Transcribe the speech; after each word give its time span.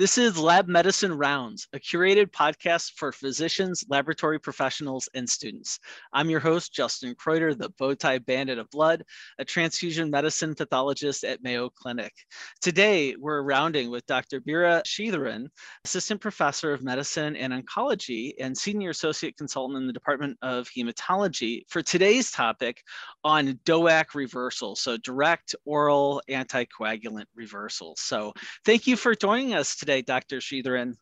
This 0.00 0.16
is 0.16 0.38
Lab 0.38 0.66
Medicine 0.66 1.12
Rounds, 1.12 1.68
a 1.74 1.78
curated 1.78 2.30
podcast 2.30 2.92
for 2.96 3.12
physicians, 3.12 3.84
laboratory 3.90 4.40
professionals, 4.40 5.10
and 5.12 5.28
students. 5.28 5.78
I'm 6.14 6.30
your 6.30 6.40
host, 6.40 6.72
Justin 6.72 7.14
Kreuter, 7.14 7.52
the 7.52 7.68
Bowtie 7.78 8.24
Bandit 8.24 8.58
of 8.58 8.70
Blood, 8.70 9.04
a 9.38 9.44
transfusion 9.44 10.08
medicine 10.08 10.54
pathologist 10.54 11.22
at 11.22 11.42
Mayo 11.42 11.68
Clinic. 11.68 12.14
Today, 12.62 13.14
we're 13.18 13.42
rounding 13.42 13.90
with 13.90 14.06
Dr. 14.06 14.40
Meera 14.40 14.82
Sridharan, 14.84 15.48
Assistant 15.84 16.22
Professor 16.22 16.72
of 16.72 16.82
Medicine 16.82 17.36
and 17.36 17.52
Oncology 17.52 18.32
and 18.40 18.56
Senior 18.56 18.88
Associate 18.88 19.36
Consultant 19.36 19.80
in 19.80 19.86
the 19.86 19.92
Department 19.92 20.38
of 20.40 20.66
Hematology, 20.74 21.64
for 21.68 21.82
today's 21.82 22.30
topic 22.30 22.82
on 23.22 23.60
DOAC 23.66 24.14
reversal, 24.14 24.76
so 24.76 24.96
direct 24.96 25.54
oral 25.66 26.22
anticoagulant 26.30 27.26
reversal. 27.34 27.94
So, 27.98 28.32
thank 28.64 28.86
you 28.86 28.96
for 28.96 29.14
joining 29.14 29.52
us 29.52 29.76
today 29.76 29.89
today, 29.90 30.02
Dr. 30.02 30.38
Sridharan. 30.38 30.94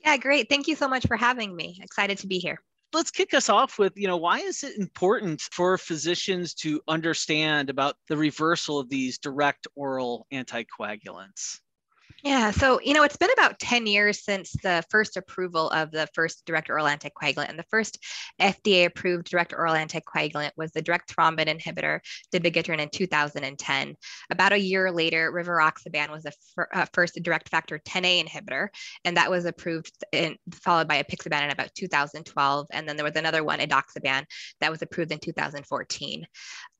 Yeah, 0.00 0.16
great. 0.16 0.48
Thank 0.48 0.66
you 0.66 0.74
so 0.74 0.88
much 0.88 1.06
for 1.06 1.16
having 1.16 1.54
me. 1.54 1.78
Excited 1.82 2.18
to 2.18 2.26
be 2.26 2.38
here. 2.38 2.60
Let's 2.92 3.10
kick 3.10 3.34
us 3.34 3.48
off 3.48 3.78
with, 3.78 3.92
you 3.96 4.08
know, 4.08 4.16
why 4.16 4.38
is 4.38 4.64
it 4.64 4.78
important 4.78 5.40
for 5.40 5.78
physicians 5.78 6.54
to 6.54 6.80
understand 6.88 7.70
about 7.70 7.96
the 8.08 8.16
reversal 8.16 8.78
of 8.78 8.88
these 8.88 9.18
direct 9.18 9.66
oral 9.76 10.26
anticoagulants? 10.32 11.60
Yeah, 12.24 12.50
so 12.50 12.80
you 12.82 12.94
know, 12.94 13.04
it's 13.04 13.16
been 13.16 13.30
about 13.32 13.60
10 13.60 13.86
years 13.86 14.24
since 14.24 14.50
the 14.64 14.82
first 14.90 15.16
approval 15.16 15.70
of 15.70 15.92
the 15.92 16.08
first 16.14 16.44
direct 16.46 16.68
oral 16.68 16.86
anticoagulant. 16.86 17.48
And 17.48 17.58
the 17.58 17.64
first 17.70 18.04
FDA 18.40 18.86
approved 18.86 19.30
direct 19.30 19.52
oral 19.52 19.74
anticoagulant 19.74 20.50
was 20.56 20.72
the 20.72 20.82
direct 20.82 21.14
thrombin 21.14 21.46
inhibitor, 21.46 22.00
dabigatran, 22.34 22.80
in 22.80 22.88
2010. 22.88 23.94
About 24.32 24.52
a 24.52 24.58
year 24.58 24.90
later, 24.90 25.30
rivaroxaban 25.30 26.10
was 26.10 26.24
the 26.24 26.32
fir- 26.56 26.68
uh, 26.74 26.86
first 26.92 27.22
direct 27.22 27.50
factor 27.50 27.78
10A 27.78 28.24
inhibitor, 28.24 28.68
and 29.04 29.16
that 29.16 29.30
was 29.30 29.44
approved 29.44 29.92
in, 30.10 30.36
followed 30.52 30.88
by 30.88 31.00
apixaban 31.00 31.44
in 31.44 31.50
about 31.50 31.72
2012. 31.76 32.66
And 32.72 32.88
then 32.88 32.96
there 32.96 33.04
was 33.04 33.16
another 33.16 33.44
one, 33.44 33.60
edoxaban, 33.60 34.24
that 34.60 34.72
was 34.72 34.82
approved 34.82 35.12
in 35.12 35.20
2014. 35.20 36.26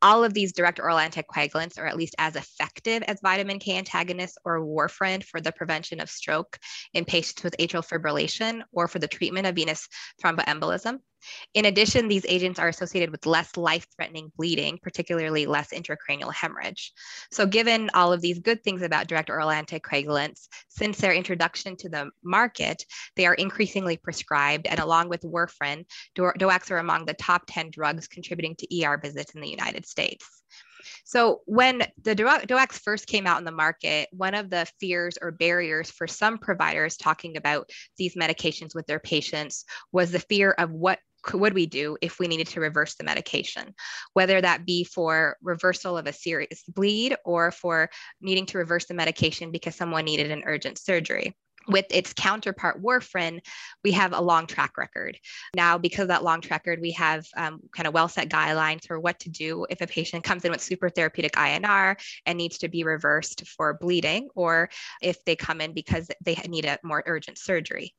All 0.03 0.25
of 0.25 0.35
these 0.35 0.53
direct 0.53 0.81
oral 0.81 0.99
anticoagulants 0.99 1.79
are 1.79 1.87
at 1.87 1.97
least 1.97 2.17
as 2.19 2.35
effective 2.35 3.03
as 3.05 3.21
vitamin 3.21 3.61
K 3.61 3.77
antagonists 3.79 4.39
or 4.45 4.61
warfarin 4.61 5.28
for 5.29 5.41
the 5.41 5.53
prevention 5.53 6.01
of 6.01 6.11
stroke 6.11 6.59
in 6.95 7.05
patients 7.05 7.43
with 7.43 7.57
atrial 7.59 7.87
fibrillation 7.87 8.63
or 8.73 8.89
for 8.89 8.99
the 8.99 9.09
treatment 9.09 9.47
of 9.47 9.55
venous 9.55 9.89
thromboembolism. 10.23 10.99
In 11.55 11.65
addition, 11.65 12.07
these 12.07 12.25
agents 12.27 12.61
are 12.61 12.69
associated 12.69 13.11
with 13.11 13.27
less 13.27 13.57
life-threatening 13.57 14.31
bleeding, 14.37 14.79
particularly 14.81 15.47
less 15.47 15.71
intracranial 15.71 16.33
hemorrhage. 16.33 16.93
So 17.33 17.45
given 17.45 17.91
all 17.93 18.13
of 18.13 18.21
these 18.21 18.39
good 18.39 18.63
things 18.63 18.83
about 18.83 19.09
direct 19.09 19.29
oral 19.29 19.49
anticoagulants, 19.49 20.47
since 20.69 20.99
their 20.99 21.13
introduction 21.13 21.77
to 21.79 21.89
the 21.89 22.11
market, 22.23 22.85
they 23.17 23.27
are 23.27 23.35
increasingly 23.35 23.97
prescribed, 23.97 24.69
and 24.69 24.79
along 24.79 25.09
with 25.09 25.23
warfarin, 25.23 25.85
DOACs 26.17 26.71
are 26.71 26.79
among 26.79 27.07
the 27.07 27.15
top 27.15 27.43
10 27.49 27.71
drugs 27.71 28.07
contributing 28.07 28.55
to 28.57 28.85
ER 28.85 28.99
visits 28.99 29.35
in 29.35 29.41
the 29.41 29.49
United 29.49 29.87
States. 29.87 30.25
So 31.05 31.41
when 31.47 31.83
the 32.03 32.15
DOACs 32.15 32.79
first 32.79 33.07
came 33.07 33.27
out 33.27 33.39
in 33.39 33.45
the 33.45 33.51
market, 33.51 34.09
one 34.13 34.35
of 34.35 34.51
the 34.51 34.67
fears 34.81 35.19
or 35.21 35.31
barriers 35.31 35.91
for 35.91 36.07
some 36.07 36.39
providers 36.39 36.97
talking 36.97 37.37
about 37.37 37.71
these 37.97 38.15
medications 38.15 38.75
with 38.75 38.87
their 38.87 39.01
patients 39.01 39.65
was 39.93 40.11
the 40.11 40.19
fear 40.19 40.53
of 40.53 40.71
what 40.71 40.99
would 41.33 41.55
we 41.55 41.67
do 41.67 41.97
if 42.01 42.19
we 42.19 42.29
needed 42.29 42.47
to 42.47 42.61
reverse 42.61 42.95
the 42.95 43.05
medication, 43.05 43.75
whether 44.15 44.41
that 44.41 44.65
be 44.65 44.85
for 44.85 45.37
reversal 45.43 45.97
of 45.97 46.07
a 46.07 46.13
serious 46.13 46.63
bleed 46.69 47.17
or 47.25 47.51
for 47.51 47.91
needing 48.21 48.47
to 48.47 48.59
reverse 48.59 48.87
the 48.87 48.95
medication 48.95 49.51
because 49.51 49.75
someone 49.75 50.05
needed 50.05 50.31
an 50.31 50.43
urgent 50.47 50.79
surgery 50.79 51.35
with 51.69 51.87
its 51.91 52.13
counterpart 52.13 52.83
warfarin, 52.83 53.41
we 53.85 53.93
have 53.93 54.13
a 54.13 54.21
long 54.21 54.47
track 54.47 54.77
record. 54.77 55.19
Now, 55.55 55.79
because 55.79 56.03
of 56.03 56.09
that 56.09 56.25
long 56.25 56.41
track 56.41 56.67
record, 56.67 56.81
we 56.81 56.93
have 56.93 57.27
um, 57.37 57.61
kind 57.75 57.87
of 57.87 57.95
well 57.95 58.09
set 58.09 58.29
guidelines 58.29 58.87
for 58.87 58.99
what 58.99 59.21
to 59.21 59.31
do 59.31 59.67
if 59.71 59.81
a 59.81 59.87
patient 59.87 60.25
comes 60.25 60.45
in 60.45 60.51
with 60.51 60.61
super 60.61 60.89
therapeutic 60.89 61.33
INR 61.33 61.97
and 62.27 62.39
needs 62.39 62.59
to 62.59 62.69
be 62.69 62.85
reversed 62.85 63.47
for 63.47 63.75
bleeding, 63.81 64.29
or 64.35 64.71
if 65.03 65.23
they 65.25 65.37
come 65.37 65.61
in 65.61 65.73
because 65.73 66.11
they 66.25 66.35
need 66.49 66.65
a 66.65 66.79
more 66.83 67.03
urgent 67.07 67.39
surgery. 67.39 67.95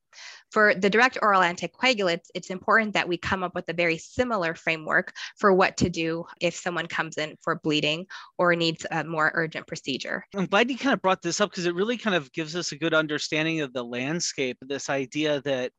For 0.52 0.74
the 0.74 0.90
direct 0.90 1.18
oral 1.22 1.42
anticoagulants, 1.42 2.28
it's 2.34 2.50
important 2.50 2.94
that 2.94 3.08
we 3.08 3.18
come 3.18 3.44
up 3.44 3.54
with 3.54 3.70
a 3.70 3.74
very 3.74 3.98
similar 3.98 4.56
framework 4.56 5.14
for 5.38 5.54
what 5.54 5.78
to 5.78 5.90
do 5.90 6.26
if 6.42 6.56
someone 6.56 6.88
comes 6.88 7.18
in 7.18 7.36
for 7.42 7.60
bleeding 7.64 8.08
or 8.38 8.56
needs 8.56 8.86
a 8.92 9.04
more 9.04 9.32
urgent 9.36 9.68
procedure. 9.68 10.26
I'm 10.36 10.48
glad 10.48 10.70
you 10.72 10.78
kind 10.78 10.94
of 10.94 11.02
brought 11.02 11.22
this 11.22 11.40
up 11.40 11.52
because 11.52 11.66
it 11.66 11.76
really 11.76 11.98
kind 11.98 12.16
of 12.16 12.32
gives 12.32 12.56
us 12.56 12.72
a 12.72 12.78
good 12.78 12.94
understanding 12.94 13.62
of 13.62 13.74
the 13.74 13.84
landscape, 13.84 14.58
this 14.62 14.90
idea 14.90 15.42
that 15.42 15.72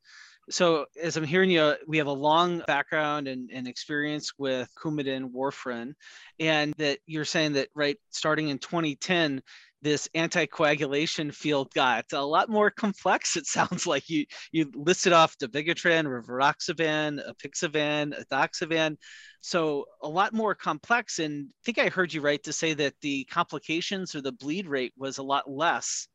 so 0.50 0.86
as 1.00 1.16
I'm 1.16 1.24
hearing 1.24 1.50
you, 1.50 1.74
we 1.86 1.98
have 1.98 2.06
a 2.06 2.12
long 2.12 2.62
background 2.66 3.28
and, 3.28 3.50
and 3.52 3.68
experience 3.68 4.32
with 4.38 4.68
Coumadin, 4.74 5.30
warfarin, 5.32 5.94
and 6.38 6.74
that 6.78 6.98
you're 7.06 7.24
saying 7.24 7.52
that 7.54 7.68
right 7.74 7.96
starting 8.10 8.48
in 8.48 8.58
2010, 8.58 9.42
this 9.82 10.08
anticoagulation 10.14 11.32
field 11.32 11.72
got 11.72 12.04
a 12.12 12.24
lot 12.24 12.48
more 12.48 12.70
complex. 12.70 13.36
It 13.36 13.46
sounds 13.46 13.86
like 13.86 14.10
you 14.10 14.26
you 14.52 14.70
listed 14.74 15.12
off 15.12 15.38
dabigatran, 15.38 16.04
rivaroxaban, 16.04 17.22
apixaban, 17.28 18.12
edoxaban, 18.24 18.96
so 19.40 19.86
a 20.02 20.08
lot 20.08 20.32
more 20.34 20.54
complex. 20.54 21.18
And 21.18 21.48
I 21.48 21.60
think 21.64 21.78
I 21.78 21.88
heard 21.88 22.12
you 22.12 22.20
right 22.20 22.42
to 22.42 22.52
say 22.52 22.74
that 22.74 22.94
the 23.00 23.24
complications 23.30 24.14
or 24.14 24.20
the 24.20 24.32
bleed 24.32 24.66
rate 24.66 24.92
was 24.96 25.18
a 25.18 25.22
lot 25.22 25.50
less 25.50 26.08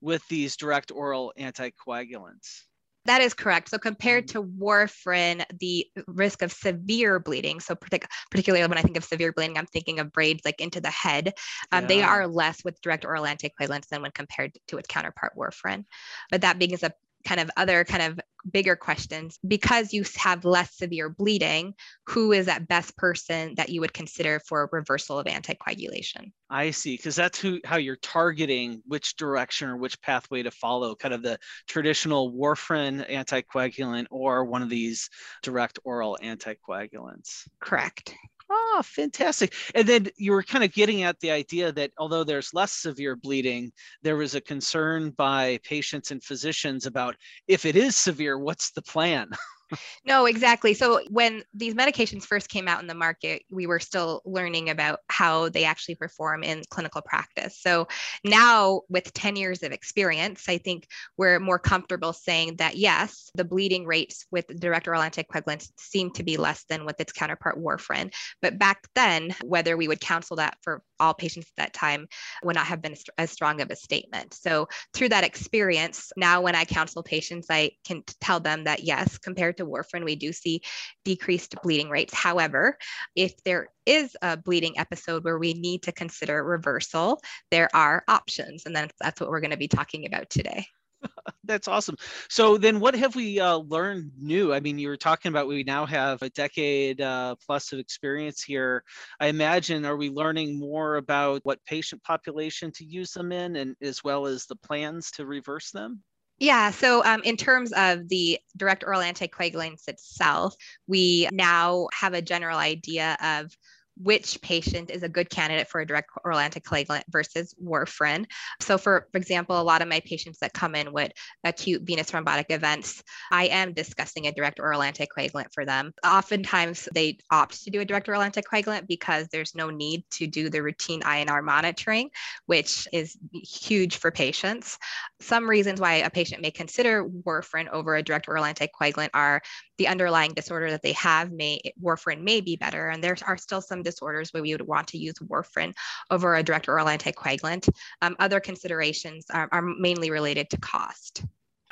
with 0.00 0.26
these 0.28 0.56
direct 0.56 0.90
oral 0.90 1.32
anticoagulants. 1.38 2.64
That 3.06 3.20
is 3.20 3.34
correct. 3.34 3.68
So 3.68 3.78
compared 3.78 4.28
mm-hmm. 4.28 4.40
to 4.40 4.54
warfarin, 4.58 5.44
the 5.58 5.86
risk 6.06 6.42
of 6.42 6.52
severe 6.52 7.20
bleeding, 7.20 7.60
so 7.60 7.74
partic- 7.74 8.06
particularly 8.30 8.66
when 8.66 8.78
I 8.78 8.82
think 8.82 8.96
of 8.96 9.04
severe 9.04 9.32
bleeding, 9.32 9.58
I'm 9.58 9.66
thinking 9.66 10.00
of 10.00 10.12
braids 10.12 10.42
like 10.44 10.60
into 10.60 10.80
the 10.80 10.90
head. 10.90 11.32
Um, 11.70 11.84
yeah. 11.84 11.88
They 11.88 12.02
are 12.02 12.26
less 12.26 12.64
with 12.64 12.80
direct 12.80 13.04
oral 13.04 13.24
anticoagulants 13.24 13.88
than 13.88 14.02
when 14.02 14.12
compared 14.12 14.52
to 14.68 14.78
its 14.78 14.88
counterpart 14.88 15.34
warfarin. 15.36 15.84
But 16.30 16.40
that 16.42 16.58
being 16.58 16.72
is 16.72 16.82
a 16.82 16.92
kind 17.26 17.40
of 17.40 17.50
other 17.56 17.84
kind 17.84 18.02
of 18.02 18.20
bigger 18.50 18.76
questions 18.76 19.38
because 19.46 19.92
you 19.92 20.04
have 20.16 20.44
less 20.44 20.76
severe 20.76 21.08
bleeding 21.08 21.74
who 22.06 22.32
is 22.32 22.46
that 22.46 22.68
best 22.68 22.96
person 22.96 23.54
that 23.56 23.70
you 23.70 23.80
would 23.80 23.94
consider 23.94 24.40
for 24.46 24.68
reversal 24.72 25.18
of 25.18 25.26
anticoagulation? 25.26 26.32
I 26.50 26.70
see 26.70 26.96
because 26.96 27.16
that's 27.16 27.40
who 27.40 27.60
how 27.64 27.76
you're 27.76 27.96
targeting 27.96 28.82
which 28.86 29.16
direction 29.16 29.68
or 29.68 29.76
which 29.76 30.00
pathway 30.00 30.42
to 30.42 30.50
follow 30.50 30.94
kind 30.94 31.14
of 31.14 31.22
the 31.22 31.38
traditional 31.66 32.32
warfarin 32.32 33.08
anticoagulant 33.10 34.06
or 34.10 34.44
one 34.44 34.62
of 34.62 34.68
these 34.68 35.08
direct 35.42 35.78
oral 35.84 36.18
anticoagulants. 36.22 37.48
Correct 37.60 38.14
Oh, 38.56 38.82
fantastic. 38.84 39.52
And 39.74 39.86
then 39.88 40.08
you 40.16 40.30
were 40.32 40.42
kind 40.44 40.62
of 40.64 40.72
getting 40.72 41.02
at 41.02 41.18
the 41.20 41.30
idea 41.30 41.72
that 41.72 41.90
although 41.98 42.22
there's 42.24 42.54
less 42.54 42.72
severe 42.72 43.16
bleeding, 43.16 43.72
there 44.02 44.16
was 44.16 44.34
a 44.36 44.40
concern 44.40 45.10
by 45.10 45.58
patients 45.64 46.10
and 46.12 46.22
physicians 46.22 46.86
about 46.86 47.16
if 47.48 47.64
it 47.64 47.74
is 47.76 47.96
severe, 47.96 48.38
what's 48.38 48.70
the 48.72 48.82
plan? 48.82 49.28
no, 50.04 50.26
exactly. 50.26 50.74
So 50.74 51.00
when 51.10 51.42
these 51.54 51.74
medications 51.74 52.24
first 52.24 52.48
came 52.48 52.68
out 52.68 52.80
in 52.80 52.86
the 52.86 52.94
market, 52.94 53.42
we 53.50 53.66
were 53.66 53.80
still 53.80 54.22
learning 54.24 54.70
about 54.70 55.00
how 55.08 55.48
they 55.48 55.64
actually 55.64 55.94
perform 55.96 56.42
in 56.42 56.62
clinical 56.70 57.02
practice. 57.02 57.58
So 57.60 57.88
now, 58.24 58.82
with 58.88 59.12
10 59.12 59.36
years 59.36 59.62
of 59.62 59.72
experience, 59.72 60.48
I 60.48 60.58
think 60.58 60.86
we're 61.16 61.40
more 61.40 61.58
comfortable 61.58 62.12
saying 62.12 62.56
that 62.56 62.76
yes, 62.76 63.30
the 63.34 63.44
bleeding 63.44 63.86
rates 63.86 64.26
with 64.30 64.46
direct 64.60 64.88
oral 64.88 65.02
anticoagulants 65.02 65.70
seem 65.78 66.10
to 66.12 66.22
be 66.22 66.36
less 66.36 66.64
than 66.64 66.84
with 66.84 67.00
its 67.00 67.12
counterpart 67.12 67.58
warfarin. 67.58 68.12
But 68.42 68.58
back 68.58 68.86
then, 68.94 69.34
whether 69.42 69.76
we 69.76 69.88
would 69.88 70.00
counsel 70.00 70.36
that 70.36 70.56
for 70.62 70.82
all 71.00 71.14
patients 71.14 71.48
at 71.56 71.62
that 71.62 71.72
time 71.72 72.06
would 72.42 72.56
not 72.56 72.66
have 72.66 72.82
been 72.82 72.96
as 73.18 73.30
strong 73.30 73.60
of 73.60 73.70
a 73.70 73.76
statement. 73.76 74.34
So 74.34 74.68
through 74.92 75.10
that 75.10 75.24
experience, 75.24 76.12
now 76.16 76.40
when 76.40 76.54
I 76.54 76.64
counsel 76.64 77.02
patients, 77.02 77.48
I 77.50 77.72
can 77.84 78.02
tell 78.20 78.40
them 78.40 78.64
that 78.64 78.84
yes, 78.84 79.18
compared 79.18 79.56
to 79.58 79.66
warfarin, 79.66 80.04
we 80.04 80.16
do 80.16 80.32
see 80.32 80.62
decreased 81.04 81.54
bleeding 81.62 81.90
rates. 81.90 82.14
However, 82.14 82.78
if 83.14 83.42
there 83.44 83.68
is 83.86 84.16
a 84.22 84.36
bleeding 84.36 84.78
episode 84.78 85.24
where 85.24 85.38
we 85.38 85.54
need 85.54 85.82
to 85.82 85.92
consider 85.92 86.42
reversal, 86.44 87.20
there 87.50 87.68
are 87.74 88.04
options. 88.08 88.66
And 88.66 88.74
then 88.74 88.88
that's 89.00 89.20
what 89.20 89.30
we're 89.30 89.40
going 89.40 89.50
to 89.50 89.56
be 89.56 89.68
talking 89.68 90.06
about 90.06 90.30
today. 90.30 90.66
That's 91.44 91.68
awesome. 91.68 91.96
So 92.28 92.56
then 92.56 92.80
what 92.80 92.94
have 92.94 93.14
we 93.14 93.40
uh, 93.40 93.56
learned 93.56 94.12
new? 94.18 94.52
I 94.52 94.60
mean, 94.60 94.78
you 94.78 94.88
were 94.88 94.96
talking 94.96 95.30
about 95.30 95.46
we 95.46 95.62
now 95.62 95.86
have 95.86 96.22
a 96.22 96.30
decade 96.30 97.00
uh, 97.00 97.36
plus 97.44 97.72
of 97.72 97.78
experience 97.78 98.42
here. 98.42 98.82
I 99.20 99.26
imagine, 99.26 99.84
are 99.84 99.96
we 99.96 100.10
learning 100.10 100.58
more 100.58 100.96
about 100.96 101.40
what 101.44 101.64
patient 101.64 102.02
population 102.02 102.72
to 102.72 102.84
use 102.84 103.12
them 103.12 103.32
in 103.32 103.56
and 103.56 103.76
as 103.82 104.02
well 104.02 104.26
as 104.26 104.46
the 104.46 104.56
plans 104.56 105.10
to 105.12 105.26
reverse 105.26 105.70
them? 105.70 106.02
Yeah, 106.38 106.72
so 106.72 107.04
um, 107.04 107.22
in 107.22 107.36
terms 107.36 107.72
of 107.76 108.08
the 108.08 108.38
direct 108.56 108.82
oral 108.84 109.00
anticoagulants 109.00 109.86
itself, 109.86 110.56
we 110.88 111.28
now 111.32 111.86
have 111.92 112.12
a 112.12 112.22
general 112.22 112.58
idea 112.58 113.16
of 113.22 113.56
which 113.96 114.40
patient 114.42 114.90
is 114.90 115.02
a 115.02 115.08
good 115.08 115.30
candidate 115.30 115.68
for 115.68 115.80
a 115.80 115.86
direct 115.86 116.10
oral 116.24 116.38
anticoagulant 116.38 117.04
versus 117.08 117.54
warfarin. 117.62 118.26
So, 118.60 118.78
for, 118.78 119.08
example, 119.14 119.60
a 119.60 119.62
lot 119.62 119.82
of 119.82 119.88
my 119.88 120.00
patients 120.00 120.38
that 120.40 120.52
come 120.52 120.74
in 120.74 120.92
with 120.92 121.12
acute 121.44 121.82
venous 121.82 122.10
thrombotic 122.10 122.46
events, 122.50 123.02
I 123.30 123.46
am 123.46 123.72
discussing 123.72 124.26
a 124.26 124.32
direct 124.32 124.58
oral 124.60 124.80
anticoagulant 124.80 125.52
for 125.52 125.64
them. 125.64 125.92
Oftentimes, 126.04 126.88
they 126.94 127.18
opt 127.30 127.62
to 127.64 127.70
do 127.70 127.80
a 127.80 127.84
direct 127.84 128.08
oral 128.08 128.22
anticoagulant 128.22 128.88
because 128.88 129.28
there's 129.28 129.54
no 129.54 129.70
need 129.70 130.04
to 130.12 130.26
do 130.26 130.50
the 130.50 130.62
routine 130.62 131.02
INR 131.02 131.42
monitoring, 131.42 132.10
which 132.46 132.88
is 132.92 133.16
huge 133.32 133.96
for 133.96 134.10
patients. 134.10 134.78
Some 135.20 135.48
reasons 135.48 135.80
why 135.80 135.94
a 135.94 136.10
patient 136.10 136.42
may 136.42 136.50
consider 136.50 137.08
warfarin 137.08 137.68
over 137.70 137.94
a 137.94 138.02
direct 138.02 138.28
oral 138.28 138.44
anticoagulant 138.44 139.10
are 139.14 139.40
the 139.78 139.88
underlying 139.88 140.32
disorder 140.34 140.70
that 140.70 140.82
they 140.82 140.92
have 140.92 141.32
may 141.32 141.60
warfarin 141.82 142.22
may 142.22 142.40
be 142.40 142.56
better 142.56 142.88
and 142.88 143.02
there 143.02 143.16
are 143.26 143.36
still 143.36 143.60
some 143.60 143.82
disorders 143.84 144.32
where 144.32 144.42
we 144.42 144.52
would 144.52 144.66
want 144.66 144.88
to 144.88 144.98
use 144.98 145.14
warfarin 145.20 145.74
over 146.10 146.34
a 146.34 146.42
direct 146.42 146.68
oral 146.68 146.86
anticoagulant. 146.86 147.68
Um, 148.02 148.16
other 148.18 148.40
considerations 148.40 149.26
are, 149.30 149.48
are 149.52 149.62
mainly 149.62 150.10
related 150.10 150.50
to 150.50 150.56
cost 150.58 151.24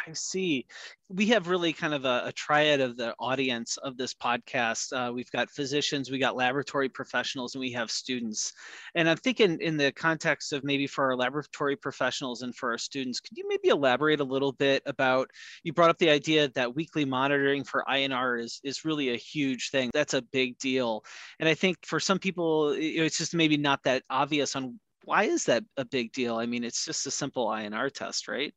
I 0.06 0.12
see. 0.14 0.66
We 1.08 1.26
have 1.26 1.46
really 1.46 1.72
kind 1.72 1.94
of 1.94 2.04
a, 2.04 2.22
a 2.26 2.32
triad 2.32 2.81
of 2.81 2.96
the 2.96 3.14
audience 3.20 3.76
of 3.76 3.96
this 3.96 4.14
podcast. 4.14 4.93
Uh, 4.93 5.12
we've 5.12 5.31
got 5.31 5.50
physicians, 5.50 6.10
we 6.10 6.19
got 6.19 6.34
laboratory 6.34 6.88
professionals, 6.88 7.54
and 7.54 7.60
we 7.60 7.70
have 7.72 7.90
students. 7.90 8.52
And 8.94 9.08
I'm 9.08 9.16
thinking 9.16 9.60
in 9.60 9.76
the 9.76 9.93
context 9.93 10.52
of 10.52 10.64
maybe 10.64 10.87
for 10.87 11.04
our 11.04 11.16
laboratory 11.16 11.76
professionals 11.76 12.43
and 12.43 12.54
for 12.54 12.70
our 12.70 12.78
students, 12.78 13.20
could 13.20 13.37
you 13.37 13.44
maybe 13.49 13.69
elaborate 13.69 14.20
a 14.20 14.25
little 14.25 14.52
bit 14.52 14.82
about? 14.87 15.31
You 15.62 15.72
brought 15.72 15.90
up 15.90 15.99
the 15.99 16.10
idea 16.10 16.48
that 16.55 16.75
weekly 16.75 17.05
monitoring 17.05 17.62
for 17.62 17.84
INR 17.88 18.43
is 18.43 18.60
is 18.64 18.84
really 18.84 19.10
a 19.10 19.16
huge 19.16 19.70
thing. 19.70 19.90
That's 19.93 20.14
a 20.14 20.22
big 20.22 20.58
deal. 20.58 21.05
And 21.38 21.48
I 21.48 21.55
think 21.55 21.76
for 21.84 22.00
some 22.00 22.19
people, 22.19 22.75
it's 22.76 23.19
just 23.19 23.34
maybe 23.34 23.56
not 23.56 23.82
that 23.84 24.02
obvious 24.10 24.56
on 24.56 24.81
why 25.05 25.25
is 25.25 25.44
that 25.44 25.64
a 25.76 25.84
big 25.84 26.12
deal? 26.12 26.37
I 26.37 26.46
mean, 26.46 26.64
it's 26.64 26.84
just 26.84 27.06
a 27.06 27.10
simple 27.10 27.46
INR 27.48 27.93
test, 27.93 28.28
right? 28.28 28.55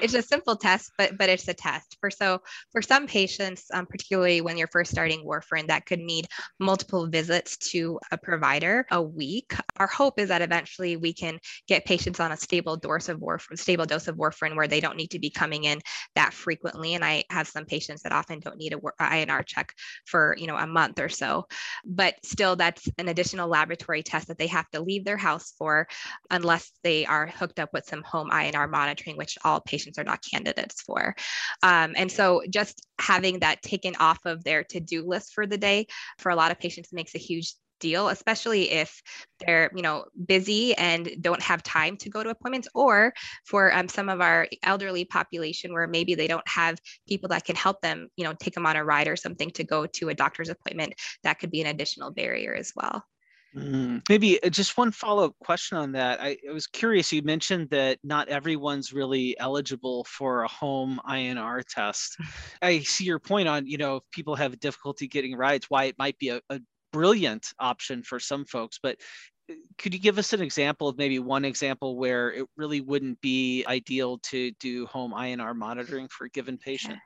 It's 0.00 0.14
a 0.14 0.22
simple 0.22 0.56
test, 0.56 0.92
but 0.98 1.16
but 1.16 1.28
it's 1.28 1.48
a 1.48 1.54
test. 1.54 1.96
For 2.00 2.10
so 2.10 2.40
for 2.72 2.82
some 2.82 3.06
patients, 3.06 3.64
um, 3.72 3.86
particularly 3.86 4.40
when 4.40 4.58
you're 4.58 4.68
first 4.68 4.90
starting 4.90 5.24
warfarin, 5.24 5.68
that 5.68 5.86
could 5.86 6.00
need 6.00 6.26
multiple 6.60 7.06
visits 7.06 7.56
to 7.70 7.98
a 8.12 8.18
provider 8.18 8.86
a 8.90 9.00
week. 9.00 9.54
Our 9.78 9.86
hope 9.86 10.18
is 10.18 10.28
that 10.28 10.42
eventually 10.42 10.96
we 10.96 11.14
can 11.14 11.38
get 11.66 11.86
patients 11.86 12.20
on 12.20 12.32
a 12.32 12.36
stable 12.36 12.76
dose 12.76 13.08
of 13.08 13.20
warfarin, 13.20 13.58
stable 13.58 13.86
dose 13.86 14.08
of 14.08 14.16
warfarin, 14.16 14.54
where 14.54 14.68
they 14.68 14.80
don't 14.80 14.96
need 14.96 15.12
to 15.12 15.18
be 15.18 15.30
coming 15.30 15.64
in 15.64 15.80
that 16.14 16.34
frequently. 16.34 16.94
And 16.94 17.04
I 17.04 17.24
have 17.30 17.48
some 17.48 17.64
patients 17.64 18.02
that 18.02 18.12
often 18.12 18.40
don't 18.40 18.58
need 18.58 18.74
a 18.74 18.78
INR 19.00 19.44
check 19.46 19.72
for 20.04 20.36
you 20.38 20.46
know 20.46 20.56
a 20.56 20.66
month 20.66 20.98
or 21.00 21.08
so, 21.08 21.46
but 21.86 22.14
still 22.22 22.54
that's 22.54 22.86
an 22.98 23.08
additional 23.08 23.48
laboratory 23.48 24.02
test 24.02 24.28
that 24.28 24.36
they 24.38 24.46
have 24.48 24.68
to 24.70 24.82
leave 24.82 25.04
their 25.04 25.16
house 25.16 25.54
for, 25.58 25.88
unless 26.30 26.70
they 26.84 27.06
are 27.06 27.26
hooked 27.26 27.58
up 27.58 27.70
with 27.72 27.86
some 27.86 28.02
home 28.02 28.30
INR 28.30 28.68
monitoring, 28.68 29.16
which 29.16 29.38
all 29.44 29.60
patients 29.60 29.85
patients 29.86 29.98
are 29.98 30.04
not 30.04 30.24
candidates 30.28 30.82
for. 30.82 31.14
Um, 31.62 31.94
and 31.96 32.10
so 32.10 32.42
just 32.50 32.86
having 32.98 33.40
that 33.40 33.62
taken 33.62 33.94
off 33.96 34.18
of 34.24 34.42
their 34.44 34.64
to-do 34.64 35.06
list 35.06 35.32
for 35.34 35.46
the 35.46 35.58
day 35.58 35.86
for 36.18 36.30
a 36.30 36.36
lot 36.36 36.50
of 36.50 36.58
patients 36.58 36.92
makes 36.92 37.14
a 37.14 37.18
huge 37.18 37.54
deal 37.78 38.08
especially 38.08 38.70
if 38.70 39.02
they're 39.38 39.70
you 39.76 39.82
know 39.82 40.06
busy 40.26 40.74
and 40.76 41.10
don't 41.20 41.42
have 41.42 41.62
time 41.62 41.94
to 41.94 42.08
go 42.08 42.22
to 42.22 42.30
appointments 42.30 42.66
or 42.74 43.12
for 43.44 43.70
um, 43.74 43.86
some 43.86 44.08
of 44.08 44.22
our 44.22 44.48
elderly 44.62 45.04
population 45.04 45.74
where 45.74 45.86
maybe 45.86 46.14
they 46.14 46.26
don't 46.26 46.48
have 46.48 46.78
people 47.06 47.28
that 47.28 47.44
can 47.44 47.54
help 47.54 47.82
them 47.82 48.08
you 48.16 48.24
know 48.24 48.32
take 48.40 48.54
them 48.54 48.64
on 48.64 48.76
a 48.76 48.82
ride 48.82 49.08
or 49.08 49.14
something 49.14 49.50
to 49.50 49.62
go 49.62 49.84
to 49.84 50.08
a 50.08 50.14
doctor's 50.14 50.48
appointment 50.48 50.94
that 51.22 51.38
could 51.38 51.50
be 51.50 51.60
an 51.60 51.66
additional 51.66 52.10
barrier 52.10 52.54
as 52.54 52.72
well 52.74 53.04
Mm, 53.56 54.06
maybe 54.10 54.42
uh, 54.42 54.50
just 54.50 54.76
one 54.76 54.90
follow 54.90 55.24
up 55.24 55.34
question 55.40 55.78
on 55.78 55.92
that. 55.92 56.20
I, 56.20 56.36
I, 56.48 56.52
was 56.52 56.66
curious. 56.66 57.10
You 57.10 57.22
mentioned 57.22 57.70
that 57.70 57.98
not 58.04 58.28
everyone's 58.28 58.92
really 58.92 59.38
eligible 59.38 60.04
for 60.04 60.42
a 60.42 60.48
home 60.48 61.00
INR 61.08 61.62
test. 61.66 62.18
I 62.62 62.80
see 62.80 63.04
your 63.04 63.18
point 63.18 63.48
on, 63.48 63.66
you 63.66 63.78
know, 63.78 63.96
if 63.96 64.02
people 64.12 64.34
have 64.34 64.60
difficulty 64.60 65.08
getting 65.08 65.34
rides, 65.34 65.66
why 65.70 65.84
it 65.84 65.96
might 65.98 66.18
be 66.18 66.28
a, 66.28 66.40
a 66.50 66.60
brilliant 66.92 67.46
option 67.58 68.02
for 68.02 68.20
some 68.20 68.44
folks. 68.44 68.78
But 68.82 68.98
uh, 69.50 69.54
could 69.78 69.94
you 69.94 70.00
give 70.00 70.18
us 70.18 70.34
an 70.34 70.42
example 70.42 70.88
of 70.88 70.98
maybe 70.98 71.18
one 71.18 71.46
example 71.46 71.96
where 71.96 72.32
it 72.32 72.46
really 72.58 72.82
wouldn't 72.82 73.18
be 73.22 73.64
ideal 73.66 74.18
to 74.24 74.50
do 74.60 74.84
home 74.84 75.12
INR 75.12 75.56
monitoring 75.56 76.08
for 76.08 76.26
a 76.26 76.30
given 76.30 76.58
patient? 76.58 76.98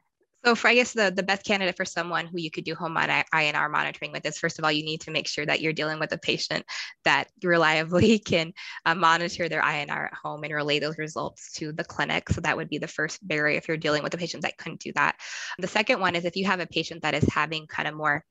So 0.45 0.55
for 0.55 0.69
I 0.69 0.75
guess 0.75 0.93
the, 0.95 1.13
the 1.15 1.23
best 1.23 1.45
candidate 1.45 1.77
for 1.77 1.85
someone 1.85 2.27
who 2.27 2.39
you 2.39 2.51
could 2.51 2.65
do 2.65 2.75
home 2.75 2.95
INR 2.95 3.71
monitoring 3.71 4.11
with 4.13 4.25
is 4.25 4.39
first 4.39 4.59
of 4.59 4.65
all, 4.65 4.73
you 4.73 4.85
need 4.85 5.03
to 5.03 5.11
make 5.11 5.29
sure 5.29 5.45
that 5.45 5.61
you're 5.61 5.75
dealing 5.75 6.01
with 6.01 6.13
a 6.13 6.19
patient 6.19 6.65
that 7.05 7.29
reliably 7.43 8.19
can 8.19 8.53
uh, 8.87 8.95
monitor 8.95 9.49
their 9.49 9.61
INR 9.61 10.07
at 10.07 10.15
home 10.15 10.43
and 10.45 10.55
relay 10.55 10.79
those 10.79 10.97
results 10.97 11.53
to 11.53 11.73
the 11.73 11.85
clinic. 11.85 12.31
So 12.31 12.41
that 12.41 12.57
would 12.57 12.71
be 12.71 12.79
the 12.79 12.89
first 12.89 13.27
barrier 13.27 13.59
if 13.59 13.69
you're 13.69 13.77
dealing 13.77 14.03
with 14.03 14.15
a 14.15 14.19
patient 14.19 14.43
that 14.45 14.57
couldn't 14.57 14.81
do 14.81 14.93
that. 14.95 15.17
The 15.59 15.69
second 15.69 16.01
one 16.01 16.17
is 16.17 16.25
if 16.25 16.37
you 16.37 16.47
have 16.47 16.61
a 16.61 16.67
patient 16.67 17.03
that 17.03 17.15
is 17.15 17.25
having 17.25 17.67
kind 17.67 17.87
of 17.87 17.95
more 17.95 18.25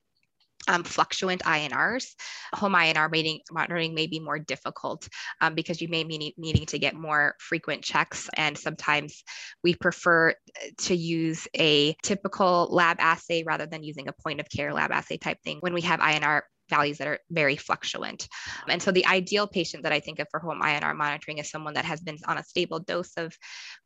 um, 0.68 0.84
fluctuant 0.84 1.42
INRs, 1.42 2.14
home 2.54 2.74
INR 2.74 3.10
rating, 3.10 3.40
monitoring 3.50 3.94
may 3.94 4.06
be 4.06 4.20
more 4.20 4.38
difficult 4.38 5.08
um, 5.40 5.54
because 5.54 5.80
you 5.80 5.88
may 5.88 6.04
be 6.04 6.34
needing 6.36 6.66
to 6.66 6.78
get 6.78 6.94
more 6.94 7.34
frequent 7.38 7.82
checks. 7.82 8.28
And 8.36 8.56
sometimes 8.56 9.22
we 9.64 9.74
prefer 9.74 10.34
to 10.78 10.94
use 10.94 11.48
a 11.56 11.94
typical 12.02 12.68
lab 12.70 12.98
assay 13.00 13.42
rather 13.44 13.66
than 13.66 13.82
using 13.82 14.08
a 14.08 14.12
point 14.12 14.40
of 14.40 14.48
care 14.50 14.72
lab 14.72 14.90
assay 14.92 15.16
type 15.16 15.38
thing 15.42 15.58
when 15.60 15.74
we 15.74 15.82
have 15.82 16.00
INR 16.00 16.42
values 16.70 16.98
that 16.98 17.08
are 17.08 17.18
very 17.30 17.56
fluctuant. 17.56 18.26
And 18.68 18.80
so 18.80 18.90
the 18.90 19.06
ideal 19.06 19.46
patient 19.46 19.82
that 19.82 19.92
I 19.92 20.00
think 20.00 20.18
of 20.18 20.28
for 20.30 20.40
home 20.40 20.62
INR 20.62 20.96
monitoring 20.96 21.38
is 21.38 21.50
someone 21.50 21.74
that 21.74 21.84
has 21.84 22.00
been 22.00 22.16
on 22.26 22.38
a 22.38 22.44
stable 22.44 22.80
dose 22.80 23.12
of 23.18 23.36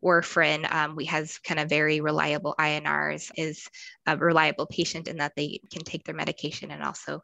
warfarin. 0.04 0.72
Um, 0.72 0.94
we 0.94 1.06
has 1.06 1.38
kind 1.38 1.58
of 1.58 1.69
very 1.69 2.00
reliable 2.00 2.54
INRs, 2.60 3.31
is 3.36 3.69
a 4.06 4.16
reliable 4.16 4.66
patient 4.66 5.08
in 5.08 5.16
that 5.16 5.32
they 5.34 5.60
can 5.72 5.82
take 5.82 6.04
their 6.04 6.14
medication 6.14 6.70
and 6.70 6.82
also 6.82 7.22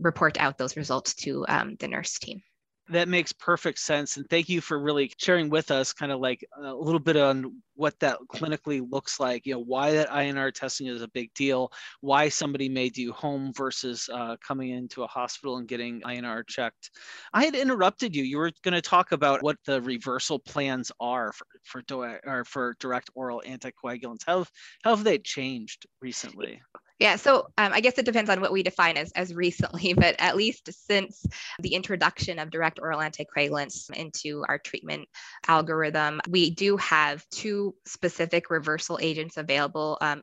report 0.00 0.40
out 0.40 0.58
those 0.58 0.76
results 0.76 1.14
to 1.14 1.44
um, 1.48 1.76
the 1.78 1.88
nurse 1.88 2.18
team. 2.18 2.42
That 2.90 3.08
makes 3.08 3.32
perfect 3.32 3.78
sense. 3.78 4.18
And 4.18 4.28
thank 4.28 4.50
you 4.50 4.60
for 4.60 4.78
really 4.78 5.10
sharing 5.16 5.48
with 5.48 5.70
us 5.70 5.94
kind 5.94 6.12
of 6.12 6.20
like 6.20 6.44
a 6.62 6.74
little 6.74 7.00
bit 7.00 7.16
on 7.16 7.62
what 7.76 7.98
that 8.00 8.18
clinically 8.30 8.86
looks 8.88 9.18
like, 9.18 9.46
you 9.46 9.54
know, 9.54 9.60
why 9.60 9.92
that 9.92 10.10
INR 10.10 10.52
testing 10.52 10.88
is 10.88 11.00
a 11.00 11.08
big 11.08 11.32
deal, 11.32 11.72
why 12.02 12.28
somebody 12.28 12.68
may 12.68 12.90
do 12.90 13.10
home 13.10 13.52
versus 13.56 14.10
uh, 14.12 14.36
coming 14.46 14.68
into 14.68 15.02
a 15.02 15.06
hospital 15.06 15.56
and 15.56 15.66
getting 15.66 16.02
INR 16.02 16.46
checked. 16.46 16.90
I 17.32 17.46
had 17.46 17.54
interrupted 17.54 18.14
you. 18.14 18.22
You 18.22 18.36
were 18.36 18.52
going 18.62 18.74
to 18.74 18.82
talk 18.82 19.12
about 19.12 19.42
what 19.42 19.56
the 19.64 19.80
reversal 19.80 20.38
plans 20.38 20.92
are 21.00 21.32
for, 21.32 21.46
for, 21.62 21.82
do- 21.82 22.02
or 22.02 22.44
for 22.44 22.76
direct 22.80 23.08
oral 23.14 23.42
anticoagulants. 23.46 24.24
How, 24.26 24.44
how 24.82 24.94
have 24.94 25.04
they 25.04 25.18
changed 25.18 25.86
recently? 26.02 26.60
Yeah, 27.00 27.16
so 27.16 27.48
um, 27.58 27.72
I 27.72 27.80
guess 27.80 27.98
it 27.98 28.04
depends 28.04 28.30
on 28.30 28.40
what 28.40 28.52
we 28.52 28.62
define 28.62 28.96
as, 28.96 29.10
as 29.12 29.34
recently, 29.34 29.94
but 29.96 30.14
at 30.18 30.36
least 30.36 30.70
since 30.86 31.26
the 31.60 31.74
introduction 31.74 32.38
of 32.38 32.50
direct 32.50 32.78
oral 32.80 33.00
anticoagulants 33.00 33.90
into 33.90 34.44
our 34.48 34.58
treatment 34.58 35.08
algorithm, 35.48 36.20
we 36.28 36.50
do 36.50 36.76
have 36.76 37.28
two 37.30 37.74
specific 37.84 38.48
reversal 38.48 38.98
agents 39.02 39.36
available. 39.36 39.98
Um, 40.00 40.22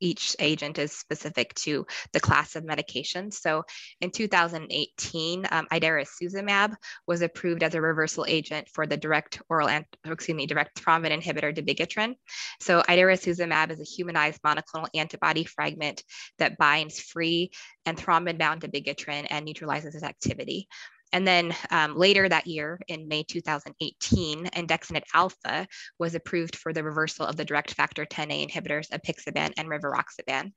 each 0.00 0.36
agent 0.38 0.78
is 0.78 0.92
specific 0.92 1.54
to 1.54 1.86
the 2.12 2.20
class 2.20 2.56
of 2.56 2.64
medications. 2.64 3.34
So 3.34 3.64
in 4.00 4.10
2018, 4.10 5.46
um, 5.50 5.66
idarucizumab 5.72 6.74
was 7.06 7.22
approved 7.22 7.62
as 7.62 7.74
a 7.74 7.80
reversal 7.80 8.24
agent 8.28 8.68
for 8.68 8.86
the 8.86 8.96
direct 8.96 9.40
oral, 9.48 9.68
excuse 10.04 10.36
me, 10.36 10.46
direct 10.46 10.82
thrombin 10.82 11.18
inhibitor 11.18 11.56
dabigatran. 11.56 12.14
So 12.60 12.82
idarucizumab 12.82 13.70
is 13.70 13.80
a 13.80 13.84
humanized 13.84 14.42
monoclonal 14.42 14.88
antibody 14.94 15.44
fragment 15.44 16.02
that 16.38 16.58
binds 16.58 17.00
free 17.00 17.50
and 17.86 17.96
thrombin-bound 17.96 18.62
dabigatran 18.62 19.26
and 19.30 19.44
neutralizes 19.44 19.94
its 19.94 20.04
activity. 20.04 20.68
And 21.12 21.26
then 21.26 21.54
um, 21.70 21.96
later 21.96 22.28
that 22.28 22.46
year, 22.46 22.78
in 22.88 23.08
May 23.08 23.22
2018, 23.22 24.46
andexanet 24.46 25.04
alfa 25.14 25.66
was 25.98 26.14
approved 26.14 26.56
for 26.56 26.72
the 26.72 26.84
reversal 26.84 27.26
of 27.26 27.36
the 27.36 27.44
direct 27.44 27.72
factor 27.74 28.04
10A 28.04 28.48
inhibitors 28.48 28.90
apixaban 28.90 29.52
and 29.56 29.68
rivaroxaban. 29.68 30.52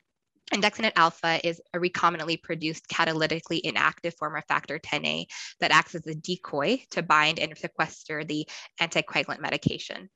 Andexanet 0.54 0.92
alfa 0.98 1.40
is 1.48 1.62
a 1.74 1.80
recombinantly 1.80 2.42
produced 2.42 2.88
catalytically 2.90 3.62
inactive 3.64 4.14
form 4.16 4.36
of 4.36 4.44
factor 4.50 4.80
10A 4.80 5.26
that 5.62 5.72
acts 5.72 5.96
as 5.96 6.06
a 6.08 6.16
decoy 6.16 6.84
to 6.92 7.02
bind 7.02 7.40
and 7.40 7.58
sequester 7.58 8.26
the 8.26 8.46
anticoagulant 8.82 9.40
medication. 9.40 10.10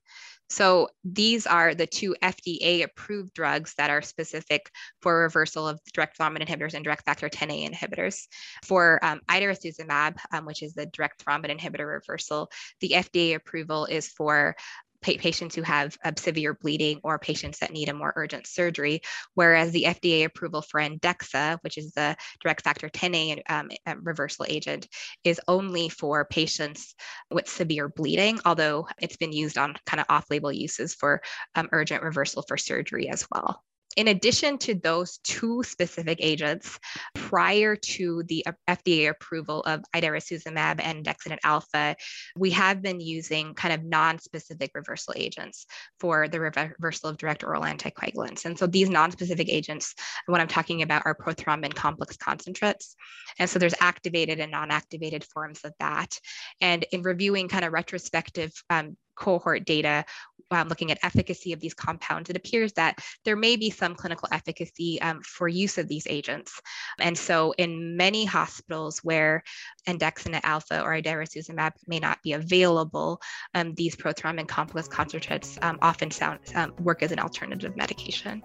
So 0.49 0.89
these 1.03 1.47
are 1.47 1.73
the 1.73 1.87
two 1.87 2.15
FDA 2.21 2.83
approved 2.83 3.33
drugs 3.33 3.73
that 3.77 3.89
are 3.89 4.01
specific 4.01 4.69
for 5.01 5.21
reversal 5.21 5.67
of 5.67 5.79
direct 5.93 6.17
thrombin 6.17 6.45
inhibitors 6.45 6.73
and 6.73 6.83
direct 6.83 7.05
factor 7.05 7.29
10A 7.29 7.69
inhibitors. 7.69 8.27
For 8.63 9.03
um, 9.03 9.21
idarucizumab, 9.29 10.17
um, 10.31 10.45
which 10.45 10.61
is 10.61 10.73
the 10.73 10.85
direct 10.85 11.25
thrombin 11.25 11.57
inhibitor 11.57 11.87
reversal, 11.87 12.49
the 12.79 12.91
FDA 12.91 13.35
approval 13.35 13.85
is 13.85 14.09
for 14.09 14.55
patients 15.01 15.55
who 15.55 15.61
have 15.61 15.97
severe 16.17 16.53
bleeding 16.53 16.99
or 17.03 17.19
patients 17.19 17.59
that 17.59 17.71
need 17.71 17.89
a 17.89 17.93
more 17.93 18.13
urgent 18.15 18.47
surgery. 18.47 19.01
Whereas 19.33 19.71
the 19.71 19.83
FDA 19.83 20.25
approval 20.25 20.61
for 20.61 20.79
Andexxa, 20.79 21.59
which 21.61 21.77
is 21.77 21.91
the 21.91 22.15
direct 22.41 22.63
factor 22.63 22.89
10A 22.89 23.41
um, 23.49 23.69
reversal 24.01 24.45
agent, 24.47 24.87
is 25.23 25.41
only 25.47 25.89
for 25.89 26.25
patients 26.25 26.95
with 27.31 27.47
severe 27.47 27.89
bleeding, 27.89 28.39
although 28.45 28.87
it's 28.99 29.17
been 29.17 29.31
used 29.31 29.57
on 29.57 29.75
kind 29.85 29.99
of 29.99 30.05
off 30.09 30.25
label 30.29 30.51
uses 30.51 30.93
for 30.93 31.21
um, 31.55 31.69
urgent 31.71 32.03
reversal 32.03 32.43
for 32.47 32.57
surgery 32.57 33.09
as 33.09 33.25
well 33.31 33.63
in 33.95 34.09
addition 34.09 34.57
to 34.59 34.75
those 34.75 35.19
two 35.23 35.63
specific 35.63 36.19
agents, 36.21 36.79
prior 37.13 37.75
to 37.75 38.23
the 38.23 38.45
FDA 38.67 39.09
approval 39.09 39.61
of 39.61 39.83
idarucizumab 39.95 40.79
and 40.81 41.05
andexanet 41.05 41.39
alfa, 41.43 41.95
we 42.37 42.51
have 42.51 42.81
been 42.81 42.99
using 42.99 43.53
kind 43.53 43.73
of 43.73 43.83
non-specific 43.83 44.71
reversal 44.73 45.13
agents 45.15 45.65
for 45.99 46.27
the 46.27 46.39
reversal 46.39 47.09
of 47.09 47.17
direct 47.17 47.43
oral 47.43 47.63
anticoagulants. 47.63 48.45
And 48.45 48.57
so 48.57 48.67
these 48.67 48.89
non-specific 48.89 49.49
agents, 49.49 49.93
what 50.25 50.41
I'm 50.41 50.47
talking 50.47 50.81
about 50.81 51.03
are 51.05 51.15
prothrombin 51.15 51.73
complex 51.73 52.17
concentrates. 52.17 52.95
And 53.39 53.49
so 53.49 53.59
there's 53.59 53.75
activated 53.79 54.39
and 54.39 54.51
non-activated 54.51 55.23
forms 55.23 55.61
of 55.63 55.73
that. 55.79 56.19
And 56.61 56.85
in 56.91 57.01
reviewing 57.01 57.47
kind 57.47 57.65
of 57.65 57.73
retrospective 57.73 58.51
um, 58.69 58.97
cohort 59.15 59.65
data 59.65 60.05
um, 60.51 60.67
looking 60.67 60.91
at 60.91 60.99
efficacy 61.03 61.53
of 61.53 61.59
these 61.59 61.73
compounds, 61.73 62.29
it 62.29 62.35
appears 62.35 62.73
that 62.73 62.99
there 63.23 63.35
may 63.35 63.55
be 63.55 63.69
some 63.69 63.95
clinical 63.95 64.27
efficacy 64.31 65.01
um, 65.01 65.21
for 65.21 65.47
use 65.47 65.77
of 65.77 65.87
these 65.87 66.07
agents. 66.07 66.61
And 66.99 67.17
so 67.17 67.53
in 67.57 67.97
many 67.97 68.25
hospitals 68.25 68.99
where 68.99 69.43
andexanet 69.87 70.41
alfa 70.43 70.81
or 70.81 70.91
idarucizumab 70.91 71.71
may 71.87 71.99
not 71.99 72.21
be 72.23 72.33
available, 72.33 73.21
um, 73.53 73.73
these 73.73 73.95
prothrombin 73.95 74.47
complex 74.47 74.87
concentrates 74.87 75.57
um, 75.61 75.79
often 75.81 76.11
sound, 76.11 76.39
um, 76.55 76.73
work 76.79 77.03
as 77.03 77.11
an 77.11 77.19
alternative 77.19 77.75
medication. 77.75 78.43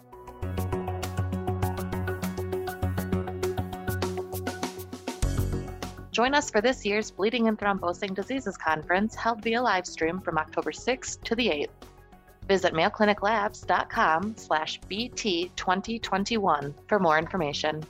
Join 6.13 6.35
us 6.35 6.51
for 6.51 6.61
this 6.61 6.85
year's 6.85 7.11
Bleeding 7.11 7.47
and 7.47 7.59
Thrombosing 7.59 8.15
Diseases 8.15 8.57
Conference 8.57 9.15
held 9.15 9.43
via 9.43 9.63
live 9.63 9.87
stream 9.87 10.21
from 10.21 10.39
October 10.39 10.73
6th 10.73 11.23
to 11.23 11.37
the 11.37 11.47
8th. 11.49 11.69
Visit 12.49 12.73
mayocliniclabs.com 12.73 14.35
slash 14.37 14.81
BT2021 14.91 16.75
for 16.89 16.99
more 16.99 17.17
information. 17.17 17.85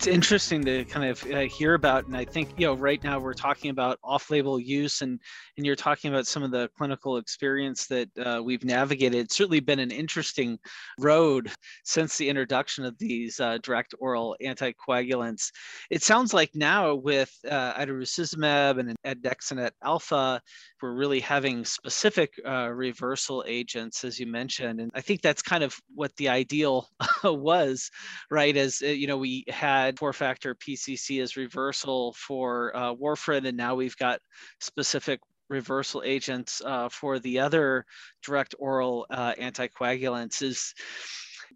It's 0.00 0.06
interesting 0.06 0.64
to 0.64 0.86
kind 0.86 1.10
of 1.10 1.22
uh, 1.30 1.40
hear 1.40 1.74
about 1.74 2.06
and 2.06 2.16
i 2.16 2.24
think 2.24 2.48
you 2.56 2.66
know 2.66 2.72
right 2.72 3.04
now 3.04 3.18
we're 3.18 3.34
talking 3.34 3.70
about 3.70 3.98
off-label 4.02 4.58
use 4.58 5.02
and 5.02 5.20
and 5.58 5.66
you're 5.66 5.76
talking 5.76 6.10
about 6.10 6.26
some 6.26 6.42
of 6.42 6.50
the 6.50 6.70
clinical 6.74 7.18
experience 7.18 7.86
that 7.88 8.08
uh, 8.18 8.40
we've 8.42 8.64
navigated. 8.64 9.20
It's 9.20 9.36
certainly 9.36 9.60
been 9.60 9.78
an 9.78 9.90
interesting 9.90 10.58
road 10.98 11.52
since 11.84 12.16
the 12.16 12.30
introduction 12.30 12.86
of 12.86 12.96
these 12.96 13.38
uh, 13.40 13.58
direct 13.62 13.94
oral 14.00 14.34
anticoagulants. 14.42 15.50
It 15.90 16.02
sounds 16.02 16.32
like 16.32 16.48
now 16.54 16.94
with 16.94 17.30
uh, 17.46 17.74
idarucizumab 17.74 18.78
and 18.80 18.96
andexanet 19.04 19.72
alfa 19.84 20.40
we're 20.82 20.92
really 20.92 21.20
having 21.20 21.64
specific 21.64 22.34
uh, 22.46 22.68
reversal 22.68 23.44
agents 23.46 24.04
as 24.04 24.18
you 24.18 24.26
mentioned 24.26 24.80
and 24.80 24.90
i 24.94 25.00
think 25.00 25.20
that's 25.20 25.42
kind 25.42 25.64
of 25.64 25.74
what 25.94 26.14
the 26.16 26.28
ideal 26.28 26.88
was 27.24 27.90
right 28.30 28.56
as 28.56 28.82
uh, 28.82 28.86
you 28.86 29.06
know 29.06 29.16
we 29.16 29.44
had 29.48 29.98
four 29.98 30.12
factor 30.12 30.54
PCC 30.54 31.22
as 31.22 31.36
reversal 31.36 32.12
for 32.14 32.74
uh, 32.76 32.94
warfarin, 32.94 33.46
and 33.46 33.56
now 33.56 33.74
we've 33.74 33.96
got 33.96 34.20
specific 34.60 35.20
reversal 35.48 36.02
agents 36.04 36.62
uh, 36.64 36.88
for 36.88 37.18
the 37.18 37.40
other 37.40 37.84
direct 38.22 38.54
oral 38.58 39.06
uh, 39.10 39.34
anticoagulants. 39.34 40.42
Is 40.42 40.74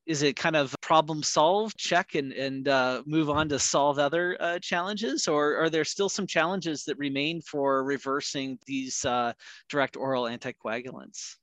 is 0.06 0.22
it 0.22 0.36
kind 0.36 0.56
of 0.56 0.74
problem 0.82 1.22
solved, 1.22 1.78
check, 1.78 2.14
and 2.14 2.32
and 2.32 2.68
uh, 2.68 3.02
move 3.06 3.30
on 3.30 3.48
to 3.48 3.58
solve 3.58 3.98
other 3.98 4.36
uh, 4.40 4.58
challenges, 4.58 5.26
or 5.28 5.56
are 5.56 5.70
there 5.70 5.84
still 5.84 6.08
some 6.08 6.26
challenges 6.26 6.84
that 6.84 6.98
remain 6.98 7.40
for 7.40 7.84
reversing 7.84 8.58
these 8.66 9.04
uh, 9.04 9.32
direct 9.68 9.96
oral 9.96 10.24
anticoagulants? 10.24 11.36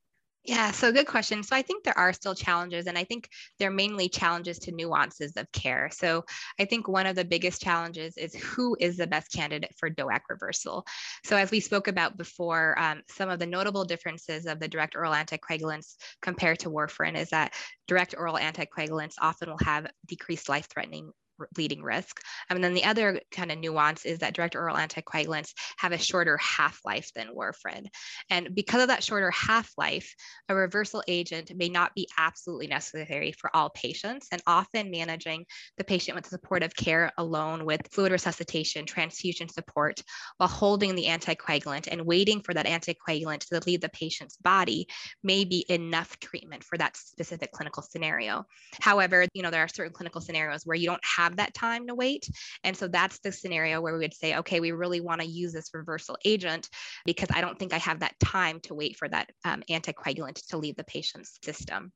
Yeah, 0.44 0.72
so 0.72 0.92
good 0.92 1.06
question. 1.06 1.44
So 1.44 1.56
I 1.56 1.62
think 1.62 1.84
there 1.84 1.98
are 1.98 2.12
still 2.14 2.34
challenges, 2.34 2.88
and 2.88 2.98
I 2.98 3.04
think 3.04 3.30
they're 3.60 3.70
mainly 3.70 4.10
challenges 4.10 4.58
to 4.60 4.72
nuances 4.72 5.38
of 5.38 5.52
care. 5.52 5.90
So 5.94 6.26
I 6.60 6.66
think 6.66 6.88
one 6.88 7.06
of 7.06 7.16
the 7.16 7.24
biggest 7.24 7.62
challenges 7.62 8.18
is 8.18 8.34
who 8.34 8.76
is 8.80 8.98
the 8.98 9.06
best 9.06 9.32
candidate 9.32 9.76
for 9.78 9.88
DOAC 9.88 10.22
reversal. 10.30 10.84
So 11.24 11.38
as 11.38 11.52
we 11.52 11.60
spoke 11.60 11.88
about 11.88 12.18
before, 12.18 12.78
um, 12.80 13.02
some 13.08 13.30
of 13.30 13.38
the 13.38 13.46
notable 13.46 13.86
differences 13.86 14.48
of 14.48 14.60
the 14.60 14.68
direct 14.68 14.96
oral 14.96 15.14
anticoagulants 15.14 15.96
compared 16.24 16.58
to 16.60 16.72
warfarin 16.72 17.16
is 17.16 17.30
that 17.30 17.54
direct 17.88 18.16
oral 18.18 18.36
anticoagulants 18.36 19.16
often 19.22 19.48
will 19.50 19.60
have 19.64 19.86
decreased 20.08 20.50
life-threatening 20.50 21.12
bleeding 21.54 21.82
risk. 21.82 22.22
Um, 22.50 22.58
and 22.58 22.64
then 22.64 22.74
the 22.74 22.86
other 22.86 23.22
kind 23.32 23.52
of 23.52 23.60
nuance 23.60 24.06
is 24.06 24.20
that 24.20 24.34
direct 24.34 24.56
oral 24.56 24.78
anticoagulants 24.78 25.54
have 25.78 25.92
a 25.92 25.98
shorter 25.98 26.38
half-life 26.38 27.12
than 27.16 27.36
warfarin. 27.36 27.88
And 28.30 28.54
because 28.56 28.82
of 28.82 28.88
that 28.90 29.04
shorter 29.04 29.32
half-life, 29.32 30.14
a 30.50 30.56
reversal 30.56 31.04
agent 31.08 31.52
may 31.56 31.70
not 31.70 31.94
be 31.96 32.08
absolutely 32.18 32.68
necessary 32.68 33.32
for 33.32 33.56
all 33.56 33.70
patients. 33.70 34.28
And 34.32 34.42
often 34.48 34.92
managing 34.92 35.46
the 35.78 35.84
patient 35.84 36.16
with 36.16 36.28
supportive 36.28 36.76
care 36.76 37.12
alone 37.18 37.66
with 37.66 37.88
fluid 37.92 38.12
resuscitation, 38.12 38.86
transfusion 38.86 39.50
support, 39.50 40.02
while 40.38 40.50
holding 40.50 40.96
the 40.96 41.06
anticoagulant 41.06 41.88
and 41.92 42.06
waiting 42.06 42.42
for 42.42 42.54
that 42.54 42.66
anticoagulant 42.66 43.40
to 43.40 43.62
leave 43.66 43.82
the 43.82 43.90
patient's 43.90 44.38
body 44.38 44.88
may 45.24 45.46
be 45.46 45.66
enough 45.70 46.20
treatment 46.20 46.64
for 46.64 46.78
that 46.78 46.98
specific 46.98 47.52
clinical 47.52 47.84
scenario. 47.84 48.46
However, 48.80 49.26
you 49.34 49.44
know, 49.44 49.52
there 49.52 49.64
are 49.64 49.68
certain 49.68 49.94
clinical 49.94 50.22
scenarios 50.22 50.66
where 50.66 50.78
you 50.78 50.88
don't 50.88 51.04
have 51.04 51.31
have 51.32 51.38
that 51.38 51.54
time 51.54 51.88
to 51.88 51.96
wait. 51.96 52.30
And 52.64 52.76
so 52.76 52.88
that's 52.88 53.20
the 53.20 53.32
scenario 53.32 53.82
where 53.82 53.94
we 53.94 54.00
would 54.00 54.14
say, 54.14 54.38
okay, 54.38 54.60
we 54.60 54.72
really 54.72 55.02
want 55.02 55.22
to 55.22 55.28
use 55.28 55.54
this 55.54 55.74
reversal 55.74 56.18
agent 56.26 56.70
because 57.06 57.30
I 57.34 57.42
don't 57.42 57.58
think 57.58 57.74
I 57.74 57.80
have 57.80 58.00
that 58.00 58.20
time 58.20 58.60
to 58.62 58.76
wait 58.76 58.98
for 58.98 59.08
that 59.08 59.30
um, 59.46 59.64
anticoagulant 59.70 60.46
to 60.50 60.58
leave 60.58 60.76
the 60.76 60.84
patient's 60.84 61.40
system. 61.44 61.92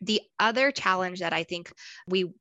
The 0.00 0.20
other 0.38 0.72
challenge 0.72 1.20
that 1.20 1.32
I 1.32 1.44
think 1.44 1.72
we 2.08 2.32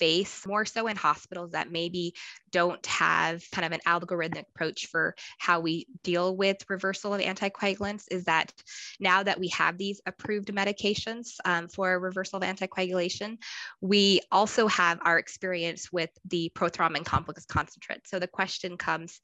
face 0.00 0.46
more 0.46 0.64
so 0.64 0.86
in 0.86 0.96
hospitals 0.96 1.52
that 1.52 1.70
maybe 1.70 2.14
don't 2.50 2.84
have 2.86 3.44
kind 3.52 3.66
of 3.66 3.72
an 3.72 3.80
algorithmic 3.86 4.44
approach 4.54 4.86
for 4.86 5.14
how 5.38 5.60
we 5.60 5.86
deal 6.02 6.34
with 6.34 6.64
reversal 6.68 7.14
of 7.14 7.20
anticoagulants 7.20 8.04
is 8.10 8.24
that 8.24 8.52
now 8.98 9.22
that 9.22 9.38
we 9.38 9.48
have 9.48 9.78
these 9.78 10.00
approved 10.06 10.48
medications 10.48 11.34
um, 11.44 11.68
for 11.68 11.98
reversal 12.00 12.38
of 12.38 12.42
anticoagulation, 12.42 13.36
we 13.80 14.20
also 14.32 14.66
have 14.66 14.98
our 15.04 15.18
experience 15.18 15.92
with 15.92 16.10
the 16.24 16.50
prothrombin 16.54 17.04
complex 17.04 17.44
concentrate. 17.44 18.08
So 18.08 18.18
the 18.18 18.26
question 18.26 18.76
comes, 18.76 19.20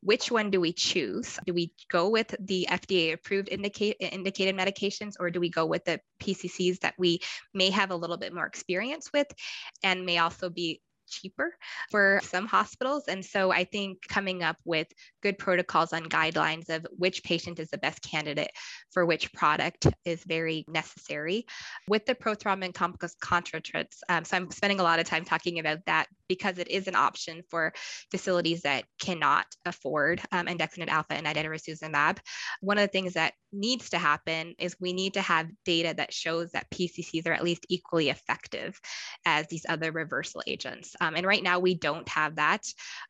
which 0.00 0.30
one 0.30 0.50
do 0.50 0.60
we 0.60 0.72
choose? 0.72 1.38
Do 1.46 1.52
we 1.54 1.72
go 1.90 2.08
with 2.08 2.34
the 2.38 2.68
FDA 2.70 3.12
approved 3.12 3.48
indicate, 3.48 3.96
indicated 3.98 4.56
medications 4.56 5.14
or 5.18 5.30
do 5.30 5.40
we 5.40 5.48
go 5.48 5.66
with 5.66 5.84
the 5.84 6.00
PCCs 6.20 6.80
that 6.80 6.94
we 6.98 7.20
may 7.52 7.70
have 7.70 7.90
a 7.90 7.96
little 7.96 8.16
bit 8.16 8.32
more 8.32 8.46
experience 8.46 9.10
with 9.12 9.26
and 9.82 10.06
may 10.06 10.17
also 10.18 10.50
be 10.50 10.80
cheaper 11.08 11.54
for 11.90 12.20
some 12.22 12.46
hospitals. 12.46 13.04
And 13.08 13.24
so 13.24 13.50
I 13.50 13.64
think 13.64 14.06
coming 14.08 14.42
up 14.42 14.56
with 14.64 14.86
good 15.22 15.38
protocols 15.38 15.92
on 15.92 16.04
guidelines 16.04 16.68
of 16.68 16.86
which 16.96 17.24
patient 17.24 17.58
is 17.58 17.70
the 17.70 17.78
best 17.78 18.02
candidate 18.02 18.50
for 18.90 19.06
which 19.06 19.32
product 19.32 19.86
is 20.04 20.22
very 20.24 20.64
necessary. 20.68 21.46
With 21.88 22.06
the 22.06 22.14
prothrombin 22.14 22.74
complex 22.74 23.14
concentrates, 23.20 24.02
um, 24.08 24.24
so 24.24 24.36
I'm 24.36 24.50
spending 24.50 24.80
a 24.80 24.84
lot 24.84 25.00
of 25.00 25.06
time 25.06 25.24
talking 25.24 25.58
about 25.58 25.78
that 25.86 26.06
because 26.28 26.58
it 26.58 26.68
is 26.68 26.88
an 26.88 26.94
option 26.94 27.42
for 27.50 27.72
facilities 28.10 28.62
that 28.62 28.84
cannot 29.00 29.46
afford 29.64 30.20
um, 30.32 30.46
andexanet 30.46 30.88
alfa 30.88 31.14
and 31.14 31.26
idarucizumab. 31.26 32.18
One 32.60 32.78
of 32.78 32.82
the 32.82 32.88
things 32.92 33.14
that 33.14 33.34
needs 33.52 33.90
to 33.90 33.98
happen 33.98 34.54
is 34.58 34.76
we 34.80 34.92
need 34.92 35.14
to 35.14 35.22
have 35.22 35.48
data 35.64 35.94
that 35.96 36.12
shows 36.12 36.50
that 36.52 36.70
PCCs 36.70 37.26
are 37.26 37.32
at 37.32 37.44
least 37.44 37.66
equally 37.68 38.10
effective 38.10 38.78
as 39.24 39.46
these 39.46 39.64
other 39.68 39.92
reversal 39.92 40.42
agents. 40.46 40.94
Um, 41.00 41.14
and 41.16 41.26
right 41.26 41.42
now 41.42 41.58
we 41.58 41.74
don't 41.74 42.08
have 42.08 42.36
that. 42.36 42.62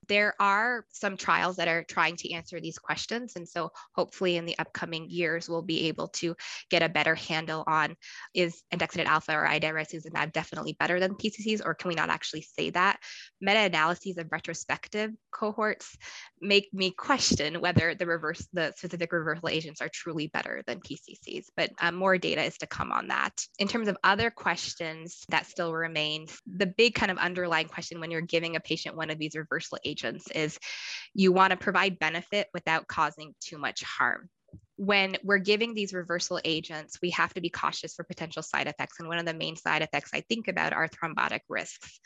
There 0.07 0.35
are 0.41 0.85
some 0.91 1.17
trials 1.17 1.57
that 1.57 1.69
are 1.69 1.85
trying 1.85 2.17
to 2.17 2.33
answer 2.33 2.61
these 2.61 2.79
questions. 2.79 3.35
And 3.37 3.49
so 3.49 3.71
hopefully 3.95 4.37
in 4.37 4.45
the 4.45 4.59
upcoming 4.59 5.11
years, 5.11 5.49
we'll 5.49 5.63
be 5.63 5.89
able 5.89 6.09
to 6.09 6.37
get 6.71 6.83
a 6.83 6.89
better 6.89 7.15
handle 7.15 7.65
on 7.67 7.97
is 8.35 8.63
andexanet 8.73 9.07
alfa 9.07 9.33
or 9.33 9.47
idarucizumab 9.47 10.33
definitely 10.33 10.77
better 10.79 11.01
than 11.01 11.15
PCCs, 11.15 11.63
or 11.65 11.75
can 11.75 11.89
we 11.89 11.95
not 11.95 12.11
actually 12.11 12.43
say 12.43 12.71
that? 12.71 13.01
Meta-analyses 13.41 14.19
of 14.19 14.31
retrospective 14.31 15.13
cohorts 15.31 15.97
make 16.41 16.69
me 16.73 16.91
question 16.91 17.61
whether 17.61 17.95
the 17.95 18.07
reverse, 18.07 18.47
the 18.53 18.73
specific 18.77 19.13
reversal 19.13 19.49
agents 19.49 19.81
are 19.81 19.91
truly 19.93 20.29
better 20.29 20.63
than 20.67 20.81
PCCs, 20.81 21.47
but 21.57 21.71
um, 21.81 21.95
more 21.95 22.19
data 22.19 22.43
is 22.43 22.59
to 22.59 22.67
come 22.67 22.93
on 22.93 23.09
that. 23.09 23.33
In 23.59 23.69
terms 23.69 23.89
of 23.89 23.97
other 24.05 24.31
questions 24.31 25.25
that 25.29 25.47
still 25.47 25.73
remain, 25.73 26.27
the 26.47 26.67
big 26.67 26.95
kind 26.95 27.11
of 27.11 27.19
underlying 27.19 27.69
question 27.69 28.01
when 28.01 28.11
you're 28.11 28.21
giving 28.21 28.57
a 28.57 28.61
patient 28.61 28.97
one 28.97 29.11
of 29.11 29.19
these 29.19 29.35
reversal 29.35 29.79
agents 29.85 30.31
is 30.31 30.59
you 31.15 31.33
want 31.33 31.51
to 31.51 31.57
provide 31.57 31.99
benefit 31.99 32.49
without 32.53 32.87
causing 32.87 33.35
too 33.41 33.59
much 33.59 33.83
harm 33.83 34.29
when 34.79 35.17
we're 35.25 35.39
giving 35.39 35.75
these 35.75 35.93
reversal 35.93 36.41
agents, 36.45 36.99
we 37.03 37.11
have 37.11 37.35
to 37.35 37.41
be 37.41 37.51
cautious 37.51 37.97
for 37.97 38.05
potential 38.05 38.45
side 38.45 38.69
effects. 38.69 39.01
And 39.01 39.09
one 39.09 39.19
of 39.19 39.27
the 39.27 39.35
main 39.35 39.57
side 39.57 39.83
effects 39.83 40.11
I 40.15 40.21
think 40.21 40.47
about 40.47 40.73
are 40.73 40.89
thrombotic 40.89 41.41
risks. 41.49 41.99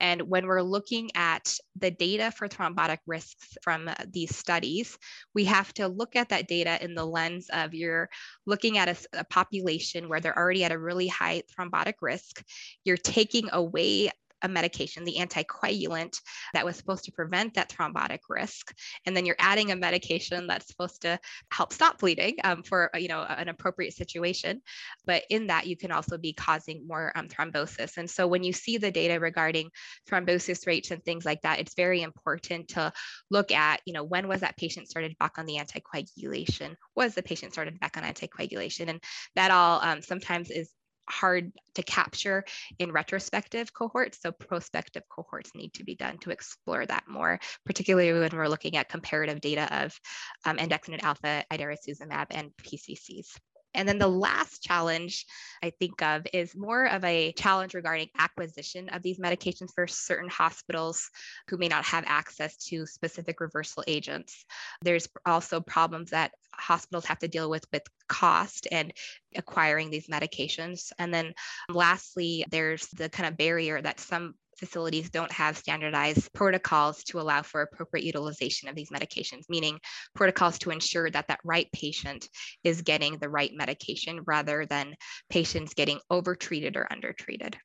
And 0.00 0.22
when 0.22 0.46
we're 0.46 0.62
looking 0.62 1.10
at 1.14 1.54
the 1.76 1.92
data 1.92 2.32
for 2.32 2.48
thrombotic 2.48 2.98
risks 3.06 3.56
from 3.62 3.86
uh, 3.86 3.94
these 4.12 4.34
studies, 4.34 4.98
we 5.34 5.44
have 5.44 5.72
to 5.74 5.86
look 5.86 6.16
at 6.16 6.30
that 6.30 6.48
data 6.48 6.82
in 6.84 6.96
the 6.96 7.06
lens 7.06 7.48
of 7.52 7.74
you're 7.74 8.08
looking 8.44 8.76
at 8.76 8.88
a, 8.88 9.20
a 9.20 9.24
population 9.24 10.08
where 10.08 10.18
they're 10.18 10.36
already 10.36 10.64
at 10.64 10.72
a 10.72 10.78
really 10.78 11.06
high 11.06 11.44
thrombotic 11.56 11.94
risk. 12.02 12.44
You're 12.84 12.96
taking 12.96 13.48
away 13.52 14.10
a 14.46 14.48
medication, 14.48 15.04
the 15.04 15.16
anticoagulant 15.18 16.18
that 16.54 16.64
was 16.64 16.76
supposed 16.76 17.04
to 17.04 17.12
prevent 17.12 17.54
that 17.54 17.68
thrombotic 17.68 18.20
risk, 18.28 18.72
and 19.04 19.14
then 19.14 19.26
you're 19.26 19.36
adding 19.38 19.72
a 19.72 19.76
medication 19.76 20.46
that's 20.46 20.68
supposed 20.68 21.02
to 21.02 21.18
help 21.52 21.72
stop 21.72 21.98
bleeding 21.98 22.36
um, 22.44 22.62
for 22.62 22.90
you 22.96 23.08
know 23.08 23.22
an 23.22 23.48
appropriate 23.48 23.92
situation. 23.92 24.62
But 25.04 25.24
in 25.28 25.48
that, 25.48 25.66
you 25.66 25.76
can 25.76 25.92
also 25.92 26.16
be 26.16 26.32
causing 26.32 26.86
more 26.86 27.12
um, 27.14 27.28
thrombosis. 27.28 27.98
And 27.98 28.08
so 28.08 28.26
when 28.26 28.42
you 28.42 28.52
see 28.52 28.78
the 28.78 28.90
data 28.90 29.20
regarding 29.20 29.70
thrombosis 30.08 30.66
rates 30.66 30.90
and 30.90 31.04
things 31.04 31.24
like 31.24 31.42
that, 31.42 31.60
it's 31.60 31.74
very 31.74 32.02
important 32.02 32.68
to 32.68 32.92
look 33.30 33.52
at 33.52 33.80
you 33.84 33.92
know 33.92 34.04
when 34.04 34.28
was 34.28 34.40
that 34.40 34.56
patient 34.56 34.88
started 34.88 35.18
back 35.18 35.38
on 35.38 35.46
the 35.46 35.56
anticoagulation? 35.56 36.76
Was 36.94 37.14
the 37.14 37.22
patient 37.22 37.52
started 37.52 37.78
back 37.80 37.96
on 37.96 38.04
anticoagulation? 38.04 38.88
And 38.88 39.02
that 39.34 39.50
all 39.50 39.80
um, 39.82 40.00
sometimes 40.02 40.50
is 40.50 40.70
hard 41.08 41.52
to 41.74 41.82
capture 41.82 42.44
in 42.78 42.92
retrospective 42.92 43.72
cohorts. 43.72 44.20
So 44.20 44.32
prospective 44.32 45.02
cohorts 45.08 45.54
need 45.54 45.74
to 45.74 45.84
be 45.84 45.94
done 45.94 46.18
to 46.18 46.30
explore 46.30 46.84
that 46.86 47.04
more, 47.08 47.38
particularly 47.64 48.12
when 48.12 48.36
we're 48.36 48.48
looking 48.48 48.76
at 48.76 48.88
comparative 48.88 49.40
data 49.40 49.84
of 49.84 49.98
um, 50.44 50.58
andexanet 50.58 51.02
alfa, 51.02 51.44
idarucizumab, 51.50 52.26
and 52.30 52.50
PCCs. 52.62 53.28
And 53.76 53.86
then 53.86 53.98
the 53.98 54.08
last 54.08 54.62
challenge 54.62 55.26
I 55.62 55.70
think 55.70 56.02
of 56.02 56.26
is 56.32 56.56
more 56.56 56.86
of 56.86 57.04
a 57.04 57.32
challenge 57.32 57.74
regarding 57.74 58.08
acquisition 58.18 58.88
of 58.88 59.02
these 59.02 59.18
medications 59.18 59.68
for 59.74 59.86
certain 59.86 60.30
hospitals 60.30 61.10
who 61.48 61.58
may 61.58 61.68
not 61.68 61.84
have 61.84 62.04
access 62.06 62.56
to 62.68 62.86
specific 62.86 63.40
reversal 63.40 63.84
agents. 63.86 64.46
There's 64.80 65.08
also 65.26 65.60
problems 65.60 66.10
that 66.10 66.32
hospitals 66.58 67.04
have 67.06 67.18
to 67.20 67.28
deal 67.28 67.50
with 67.50 67.64
with 67.72 67.82
cost 68.08 68.66
and 68.70 68.92
acquiring 69.36 69.90
these 69.90 70.08
medications. 70.08 70.92
And 70.98 71.12
then 71.12 71.34
lastly, 71.68 72.44
there's 72.50 72.86
the 72.88 73.08
kind 73.08 73.28
of 73.28 73.36
barrier 73.36 73.80
that 73.80 74.00
some 74.00 74.34
facilities 74.58 75.10
don't 75.10 75.32
have 75.32 75.58
standardized 75.58 76.32
protocols 76.32 77.04
to 77.04 77.20
allow 77.20 77.42
for 77.42 77.62
appropriate 77.62 78.04
utilization 78.04 78.68
of 78.68 78.74
these 78.74 78.90
medications, 78.90 79.44
meaning 79.48 79.78
protocols 80.14 80.58
to 80.58 80.70
ensure 80.70 81.10
that 81.10 81.28
that 81.28 81.40
right 81.44 81.70
patient 81.72 82.28
is 82.64 82.82
getting 82.82 83.18
the 83.18 83.28
right 83.28 83.52
medication 83.54 84.20
rather 84.26 84.66
than 84.66 84.94
patients 85.28 85.74
getting 85.74 86.00
overtreated 86.10 86.76
or 86.76 86.90
undertreated. 86.90 87.56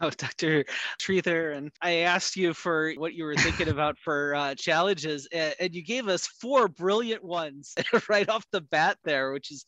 Oh, 0.00 0.10
Dr. 0.10 0.64
Sridharan 1.00 1.70
I 1.82 1.98
asked 1.98 2.36
you 2.36 2.54
for 2.54 2.92
what 2.94 3.14
you 3.14 3.24
were 3.24 3.36
thinking 3.36 3.68
about 3.68 3.98
for 3.98 4.34
uh, 4.34 4.54
challenges, 4.54 5.28
and, 5.32 5.54
and 5.60 5.74
you 5.74 5.82
gave 5.84 6.08
us 6.08 6.26
four 6.26 6.68
brilliant 6.68 7.24
ones 7.24 7.74
right 8.08 8.28
off 8.28 8.44
the 8.52 8.60
bat 8.60 8.98
there, 9.04 9.32
which 9.32 9.50
is 9.50 9.64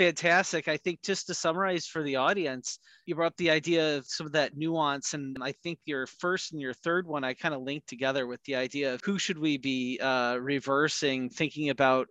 fantastic. 0.00 0.66
I 0.66 0.78
think 0.78 1.02
just 1.02 1.26
to 1.26 1.34
summarize 1.34 1.84
for 1.84 2.02
the 2.02 2.16
audience, 2.16 2.78
you 3.04 3.14
brought 3.14 3.26
up 3.26 3.36
the 3.36 3.50
idea 3.50 3.98
of 3.98 4.06
some 4.06 4.24
of 4.24 4.32
that 4.32 4.56
nuance, 4.56 5.12
and 5.12 5.36
I 5.42 5.52
think 5.52 5.78
your 5.84 6.06
first 6.06 6.52
and 6.52 6.60
your 6.60 6.72
third 6.72 7.06
one 7.06 7.22
I 7.22 7.34
kind 7.34 7.54
of 7.54 7.60
linked 7.60 7.86
together 7.86 8.26
with 8.26 8.42
the 8.44 8.56
idea 8.56 8.94
of 8.94 9.02
who 9.04 9.18
should 9.18 9.36
we 9.36 9.58
be 9.58 9.98
uh, 10.00 10.36
reversing, 10.36 11.28
thinking 11.28 11.68
about, 11.68 12.08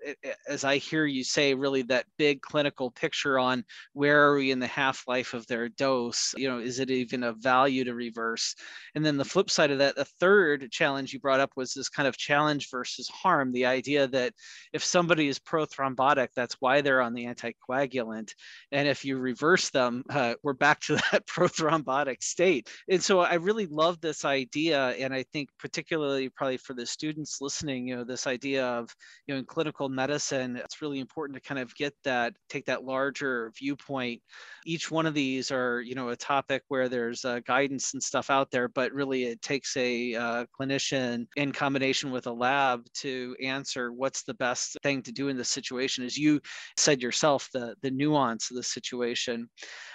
as 0.48 0.64
I 0.64 0.78
hear 0.78 1.08
you 1.08 1.24
say, 1.24 1.56
really 1.56 1.82
that 1.84 2.06
big 2.20 2.42
clinical 2.42 2.92
picture 2.92 3.40
on 3.40 3.66
where 3.94 4.24
are 4.24 4.36
we 4.36 4.52
in 4.52 4.60
the 4.60 4.68
half 4.68 5.08
life 5.08 5.34
of 5.34 5.48
their 5.48 5.68
dose? 5.68 6.36
You 6.38 6.48
know, 6.48 6.60
is 6.60 6.78
it 6.78 6.92
even 6.92 7.24
a 7.24 7.34
value 7.34 7.84
to 7.86 7.96
reverse? 7.96 8.54
And 8.94 9.04
then 9.04 9.18
the 9.18 9.26
flip 9.26 9.50
side 9.50 9.72
of 9.72 9.80
that, 9.80 9.96
the 9.96 10.06
third 10.06 10.70
challenge 10.70 11.12
you 11.12 11.20
brought 11.20 11.40
up 11.40 11.54
was 11.56 11.74
this 11.74 11.90
kind 11.90 12.08
of 12.08 12.18
challenge 12.18 12.70
versus 12.70 13.10
harm, 13.10 13.52
the 13.52 13.66
idea 13.66 14.08
that 14.10 14.34
if 14.74 14.84
somebody 14.84 15.28
is 15.28 15.40
prothrombotic, 15.40 16.28
that's 16.36 16.58
why 16.60 16.82
they're 16.82 17.02
on 17.02 17.16
the 17.16 17.26
anticoagulant 17.26 17.79
anticoagulant. 17.80 18.34
And 18.72 18.88
if 18.88 19.06
you 19.06 19.18
reverse 19.18 19.70
them, 19.70 20.04
uh, 20.10 20.36
we're 20.44 20.54
back 20.54 20.80
to 20.82 20.96
that 21.12 21.28
prothrombotic 21.28 22.22
state. 22.22 22.70
And 22.90 23.02
so 23.02 23.20
I 23.20 23.36
really 23.36 23.68
love 23.68 24.00
this 24.02 24.26
idea. 24.26 24.90
And 24.92 25.14
I 25.14 25.24
think 25.34 25.50
particularly 25.60 26.30
probably 26.30 26.58
for 26.58 26.74
the 26.74 26.86
students 26.86 27.40
listening, 27.42 27.88
you 27.88 27.96
know, 27.96 28.04
this 28.04 28.28
idea 28.28 28.66
of, 28.66 28.90
you 29.28 29.34
know, 29.34 29.40
in 29.40 29.46
clinical 29.46 29.90
medicine, 29.90 30.56
it's 30.58 30.82
really 30.82 31.00
important 31.00 31.36
to 31.42 31.48
kind 31.48 31.60
of 31.60 31.74
get 31.76 31.94
that, 32.04 32.34
take 32.50 32.66
that 32.66 32.84
larger 32.84 33.52
viewpoint. 33.58 34.22
Each 34.66 34.92
one 34.92 35.06
of 35.06 35.14
these 35.14 35.52
are, 35.52 35.82
you 35.82 35.96
know, 35.96 36.10
a 36.10 36.16
topic 36.16 36.64
where 36.68 36.90
there's 36.90 37.26
uh, 37.26 37.40
guidance 37.46 37.94
and 37.94 38.04
stuff 38.04 38.30
out 38.30 38.52
there, 38.52 38.68
but 38.68 38.92
really 38.92 39.24
it 39.24 39.42
takes 39.42 39.76
a 39.78 40.16
uh, 40.16 40.46
clinician 40.60 41.28
in 41.36 41.52
combination 41.52 42.12
with 42.12 42.28
a 42.28 42.32
lab 42.32 42.86
to 42.94 43.36
answer 43.42 43.92
what's 43.92 44.24
the 44.24 44.34
best 44.36 44.78
thing 44.84 45.02
to 45.02 45.12
do 45.12 45.30
in 45.30 45.38
this 45.38 45.50
situation. 45.50 46.04
As 46.04 46.18
you 46.18 46.42
said 46.78 47.02
yourself, 47.02 47.50
the 47.54 47.69
the 47.82 47.92
nuance 47.92 48.50
of 48.50 48.58
the 48.58 48.64
situation. 48.64 49.50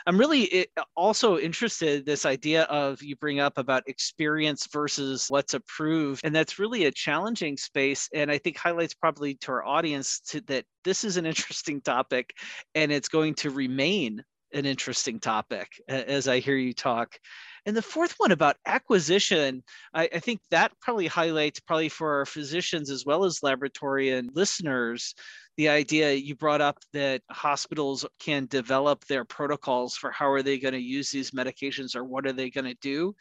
I'm 0.07 0.19
really 0.19 0.53
eh, 0.53 0.65
also 0.97 1.39
interested 1.39 2.05
this 2.05 2.27
idea 2.27 2.65
of 2.65 3.03
you 3.03 3.17
bring 3.17 3.41
up 3.41 3.59
about 3.59 3.89
experience 3.89 4.67
versus 4.73 5.27
what's 5.29 5.55
approved, 5.55 6.23
and 6.25 6.35
that's 6.35 6.59
really 6.59 6.85
a 6.85 6.93
challenging 6.93 7.57
space. 7.57 8.09
And 8.15 8.31
I 8.31 8.39
think 8.39 8.57
highlights 8.57 8.95
probably 8.95 9.35
to 9.37 9.53
our 9.53 9.65
audience 9.65 10.21
to, 10.29 10.41
that 10.43 10.65
this 10.85 11.05
is 11.05 11.17
an 11.17 11.27
interesting 11.35 11.81
topic, 11.81 12.35
and 12.75 12.93
it's 12.93 13.09
going 13.09 13.35
to 13.37 13.51
remain 13.51 14.23
an 14.55 14.67
interesting 14.67 15.19
topic 15.19 15.69
as 15.89 16.29
I 16.29 16.39
hear 16.39 16.57
you 16.57 16.73
talk. 16.73 17.17
And 17.67 17.77
the 17.77 17.83
fourth 17.83 18.15
one 18.19 18.31
about 18.31 18.57
acquisition, 18.67 19.63
I, 19.95 20.09
I, 20.15 20.19
think 20.21 20.41
that 20.51 20.73
probably 20.81 21.07
highlights 21.07 21.61
probably 21.61 21.89
for 21.89 22.19
our 22.19 22.27
physicians 22.27 22.91
as 22.91 23.05
well 23.07 23.25
as 23.25 23.43
laboratory 23.43 24.11
and 24.11 24.31
listeners 24.35 25.15
the 25.57 25.69
idea 25.69 26.13
you 26.13 26.35
brought 26.35 26.61
up 26.61 26.79
that 26.93 27.23
hospitals 27.31 28.05
can 28.19 28.47
develop 28.47 29.05
their 29.05 29.25
protocols 29.25 29.97
for 29.97 30.11
how 30.11 30.31
are 30.31 30.43
they 30.43 30.59
going 30.59 30.75
to 30.75 30.81
use 30.81 31.11
these 31.11 31.31
medications 31.31 31.95
or 31.95 32.05
what 32.05 32.27
are 32.27 32.33
they 32.33 32.51
going 32.51 32.65
to 32.65 32.77
do 32.81 33.15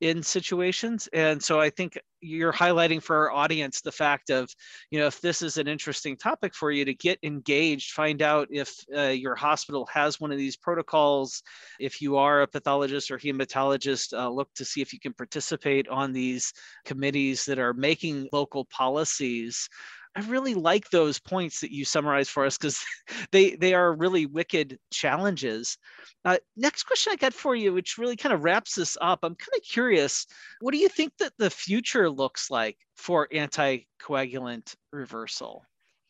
in 0.00 0.22
situations. 0.22 1.08
And 1.12 1.42
so 1.42 1.58
i 1.60 1.70
think 1.70 1.98
you're 2.20 2.52
highlighting 2.52 3.02
for 3.02 3.16
our 3.16 3.30
audience 3.30 3.80
the 3.80 3.92
fact 3.92 4.30
of 4.30 4.50
you 4.90 4.98
know 4.98 5.06
if 5.06 5.20
this 5.20 5.42
is 5.42 5.58
an 5.58 5.68
interesting 5.68 6.16
topic 6.16 6.54
for 6.54 6.70
you 6.70 6.84
to 6.84 6.94
get 6.94 7.18
engaged 7.22 7.92
find 7.92 8.22
out 8.22 8.48
if 8.50 8.74
uh, 8.96 9.02
your 9.08 9.34
hospital 9.34 9.86
has 9.92 10.18
one 10.18 10.32
of 10.32 10.38
these 10.38 10.56
protocols 10.56 11.42
if 11.78 12.00
you 12.00 12.16
are 12.16 12.42
a 12.42 12.46
pathologist 12.46 13.10
or 13.10 13.18
hematologist 13.18 14.16
uh, 14.18 14.28
look 14.28 14.52
to 14.54 14.64
see 14.64 14.80
if 14.80 14.92
you 14.92 14.98
can 14.98 15.12
participate 15.12 15.86
on 15.88 16.12
these 16.12 16.52
committees 16.84 17.44
that 17.44 17.58
are 17.58 17.74
making 17.74 18.28
local 18.32 18.64
policies 18.66 19.68
I 20.16 20.20
really 20.20 20.54
like 20.54 20.88
those 20.88 21.18
points 21.18 21.60
that 21.60 21.70
you 21.70 21.84
summarized 21.84 22.30
for 22.30 22.46
us 22.46 22.56
because 22.56 22.82
they 23.32 23.54
they 23.54 23.74
are 23.74 23.94
really 23.94 24.24
wicked 24.24 24.78
challenges. 24.90 25.76
Uh, 26.24 26.38
next 26.56 26.84
question 26.84 27.12
I 27.12 27.16
got 27.16 27.34
for 27.34 27.54
you, 27.54 27.74
which 27.74 27.98
really 27.98 28.16
kind 28.16 28.32
of 28.32 28.42
wraps 28.42 28.76
this 28.76 28.96
up. 29.02 29.18
I'm 29.22 29.34
kind 29.34 29.56
of 29.56 29.62
curious. 29.62 30.26
What 30.60 30.72
do 30.72 30.78
you 30.78 30.88
think 30.88 31.12
that 31.18 31.32
the 31.38 31.50
future 31.50 32.08
looks 32.08 32.50
like 32.50 32.78
for 32.96 33.28
anticoagulant 33.28 34.74
reversal? 34.90 35.62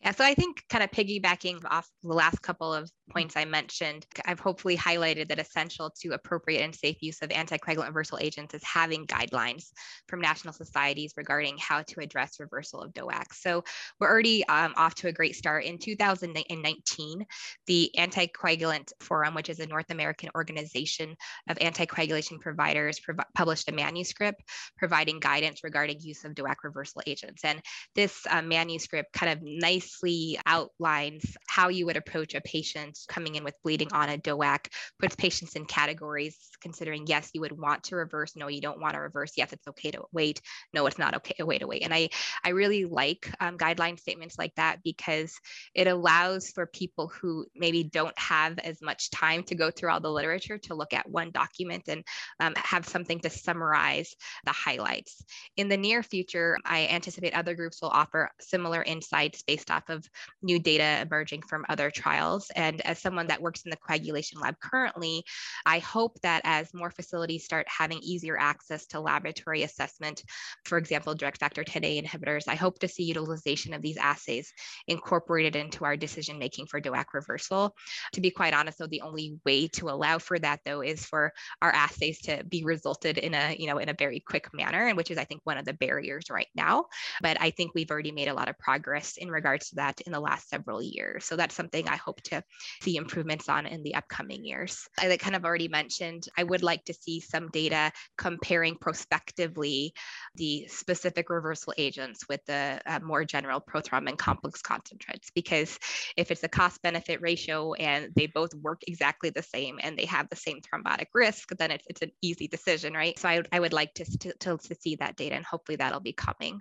Yeah, 0.03 0.13
so 0.13 0.25
I 0.25 0.35
think 0.35 0.63
kind 0.71 0.85
of 0.85 0.91
piggybacking 0.93 1.65
off 1.69 1.89
the 2.05 2.13
last 2.13 2.41
couple 2.43 2.73
of 2.73 2.89
points 3.11 3.37
I 3.37 3.45
mentioned, 3.45 4.07
I've 4.25 4.41
hopefully 4.41 4.77
highlighted 4.77 5.29
that 5.29 5.39
essential 5.39 5.91
to 6.01 6.11
appropriate 6.11 6.63
and 6.63 6.75
safe 6.75 6.97
use 7.01 7.23
of 7.23 7.31
anticoagulant 7.31 7.87
reversal 7.87 8.19
agents 8.21 8.55
is 8.55 8.65
having 8.65 9.07
guidelines 9.07 9.71
from 10.09 10.21
national 10.21 10.55
societies 10.55 11.15
regarding 11.17 11.57
how 11.59 11.83
to 11.83 12.01
address 12.01 12.41
reversal 12.41 12.81
of 12.81 12.93
DOAC. 12.93 13.33
So 13.33 13.65
we're 14.01 14.11
already 14.11 14.47
um, 14.49 14.75
off 14.77 14.95
to 14.97 15.09
a 15.09 15.13
great 15.13 15.37
start. 15.37 15.65
In 15.65 15.79
2019, 15.79 17.27
the 17.67 17.91
Anticoagulant 17.97 18.93
Forum, 19.01 19.35
which 19.35 19.49
is 19.49 19.61
a 19.61 19.67
North 19.67 19.91
American 19.91 20.31
organization 20.35 21.17
of 21.49 21.59
anticoagulation 21.59 22.41
providers, 22.41 22.99
prov- 22.99 23.21
published 23.35 23.69
a 23.69 23.73
manuscript 23.73 24.43
providing 24.77 25.21
guidance 25.21 25.63
regarding 25.63 26.01
use 26.01 26.25
of 26.25 26.35
DOAC 26.35 26.57
reversal 26.65 27.03
agents. 27.07 27.45
And 27.45 27.63
this 27.95 28.27
uh, 28.29 28.43
manuscript 28.43 29.13
kind 29.13 29.33
of 29.33 29.39
nicely 29.43 30.39
outlines 30.47 31.37
how 31.47 31.69
you 31.69 31.87
would 31.87 31.97
approach 31.97 32.35
a 32.35 32.41
patient 32.41 32.96
coming 33.09 33.35
in 33.35 33.45
with 33.45 33.55
bleeding 33.63 33.93
on 33.93 34.09
a 34.09 34.19
DOAC 34.19 34.67
puts 34.99 35.17
patients 35.17 35.57
in 35.57 35.65
categories 35.67 36.37
considering 36.61 37.07
yes, 37.07 37.31
you 37.35 37.41
would 37.41 37.57
want 37.57 37.85
to 37.85 37.97
reverse, 37.97 38.35
no, 38.37 38.49
you 38.49 38.61
don't 38.61 38.81
want 38.81 38.95
to 38.95 39.01
reverse, 39.01 39.33
yes, 39.37 39.53
it's 39.53 39.69
okay 39.69 39.91
to 39.91 40.03
wait, 40.13 40.41
no, 40.73 40.87
it's 40.87 40.99
not 40.99 41.15
okay 41.15 41.35
to 41.39 41.47
wait 41.47 41.61
to 41.61 41.67
wait. 41.67 41.83
And 41.83 41.95
I, 41.95 42.09
I 42.45 42.51
really 42.51 42.85
like 42.85 43.31
um, 43.41 43.59
guideline 43.59 43.99
statements 43.99 44.39
like 44.39 44.55
that 44.57 44.81
because 44.83 45.35
it 45.75 45.87
allows 45.87 46.51
for 46.51 46.67
people 46.67 47.09
who 47.09 47.47
maybe 47.55 47.85
don't 47.85 48.19
have 48.19 48.59
as 48.59 48.81
much 48.83 49.11
time 49.11 49.43
to 49.45 49.55
go 49.55 49.71
through 49.71 49.91
all 49.91 50.01
the 50.01 50.11
literature 50.11 50.59
to 50.59 50.75
look 50.75 50.93
at 50.93 51.09
one 51.09 51.31
document 51.31 51.85
and 51.89 52.05
um, 52.41 52.55
have 52.57 52.87
something 52.87 53.21
to 53.21 53.31
summarize 53.31 54.15
the 54.45 54.53
highlights. 54.53 55.25
In 55.57 55.69
the 55.69 55.77
near 55.77 56.03
future, 56.03 56.57
I 56.65 56.87
anticipate 56.89 57.35
other 57.35 57.55
groups 57.55 57.81
will 57.83 57.91
offer 57.91 58.31
similar 58.41 58.83
insights 58.83 59.43
based 59.43 59.71
off 59.71 59.89
of 59.89 60.09
new 60.43 60.59
data 60.59 61.01
emerging 61.03 61.43
from 61.43 61.65
other 61.69 61.91
trials. 61.91 62.51
And 62.55 62.81
as 62.87 63.01
someone 63.01 63.27
that 63.27 63.43
works 63.43 63.63
in 63.63 63.71
the 63.71 63.77
coagulation 63.77 64.41
lab 64.41 64.59
currently, 64.61 65.25
I 65.65 65.79
hope 65.79 66.21
that 66.23 66.43
as 66.45 66.73
more 66.73 66.91
facilities 66.91 67.45
start 67.45 67.67
having 67.69 67.99
easier 68.03 68.39
access 68.39 68.87
to 68.87 69.01
laboratory 69.01 69.63
assessment, 69.63 70.23
for 70.65 70.79
example, 70.79 71.15
direct 71.15 71.39
factor 71.39 71.65
10A 71.65 72.03
inhibitors, 72.03 72.45
I 72.49 72.55
hope 72.55 72.79
to 72.81 72.89
see 72.89 73.05
utilization 73.05 73.75
of 73.75 73.83
these 73.83 73.97
assays 73.97 74.53
incorporated 74.89 75.57
into 75.57 75.85
our 75.85 75.97
decision 75.97 76.39
making 76.39 76.67
for 76.67 76.81
DOAC 76.81 77.07
reversal. 77.13 77.75
To 78.13 78.21
be 78.21 78.31
quite 78.31 78.55
honest, 78.55 78.79
though, 78.79 78.87
the 78.87 79.03
only 79.03 79.39
way 79.45 79.69
to 79.69 79.89
allow 79.89 80.19
for 80.19 80.39
that 80.39 80.61
though 80.65 80.83
is 80.83 81.05
for 81.05 81.33
our 81.63 81.71
assays 81.71 82.21
to 82.23 82.45
be 82.45 82.65
resulted 82.65 83.19
in 83.19 83.35
a, 83.35 83.57
you 83.59 83.67
know, 83.67 83.79
in 83.79 83.89
a 83.89 83.95
very 83.99 84.21
quick 84.21 84.49
manner, 84.55 84.87
and 84.87 84.97
which 84.97 85.11
is 85.11 85.19
I 85.19 85.25
think 85.25 85.41
one 85.45 85.59
of 85.59 85.65
the 85.65 85.75
barriers 85.75 86.31
right 86.31 86.49
now. 86.55 86.87
But 87.21 87.41
I 87.41 87.51
think 87.51 87.73
we've 87.75 87.91
already 87.91 88.13
made 88.13 88.29
a 88.29 88.35
lot 88.35 88.49
of 88.49 88.59
progress 88.59 89.17
in 89.17 89.31
regards 89.31 89.71
to 89.71 89.77
that 89.77 90.01
in 90.03 90.13
the 90.13 90.21
last 90.21 90.49
several 90.49 90.83
years. 90.83 91.25
So 91.25 91.37
that's 91.37 91.55
something 91.55 91.89
I 91.89 91.97
hope 91.97 92.21
to 92.23 92.43
see 92.83 92.97
improvements 92.97 93.49
on 93.49 93.67
in 93.67 93.83
the 93.83 93.95
upcoming 93.95 94.45
years. 94.45 94.89
I 94.99 95.17
kind 95.17 95.37
of 95.37 95.45
already 95.45 95.69
mentioned, 95.69 96.29
I 96.37 96.45
would 96.45 96.63
like 96.63 96.85
to 96.85 96.95
see 96.95 97.21
some 97.21 97.49
data 97.49 97.93
comparing 98.19 98.77
prospectively 98.77 99.93
the 100.37 100.67
specific 100.69 101.31
reversal 101.31 101.73
agents 101.79 102.29
with 102.29 102.45
the 102.47 102.81
uh, 102.87 103.01
more 103.01 103.25
general 103.25 103.61
prothrombin 103.61 104.19
complex 104.19 104.63
concentrates, 104.63 105.31
because 105.35 105.79
if 106.17 106.31
it's 106.31 106.43
a 106.45 106.49
cost 106.49 106.83
benefit 106.83 107.21
ratio 107.21 107.73
and 107.75 108.13
they 108.15 108.27
both 108.27 108.55
work 108.55 108.83
exactly 108.87 109.31
the 109.31 109.43
same 109.43 109.79
and 109.83 109.99
they 109.99 110.05
have 110.05 110.29
the 110.29 110.37
same 110.37 110.61
thrombotic 110.61 111.07
risk, 111.15 111.49
then 111.59 111.71
it's, 111.71 111.85
it's 111.89 112.03
an 112.03 112.13
easy 112.23 112.49
decision, 112.49 112.93
right? 112.93 113.19
So 113.19 113.29
I, 113.29 113.43
I 113.53 113.61
would 113.61 113.73
like 113.73 113.95
to, 113.95 114.05
to, 114.05 114.57
to 114.59 114.75
see 114.81 114.97
that 114.97 115.17
data 115.17 115.35
and 115.35 115.45
hopefully 115.45 115.77
that'll 115.77 116.01
be 116.01 116.13
coming. 116.13 116.61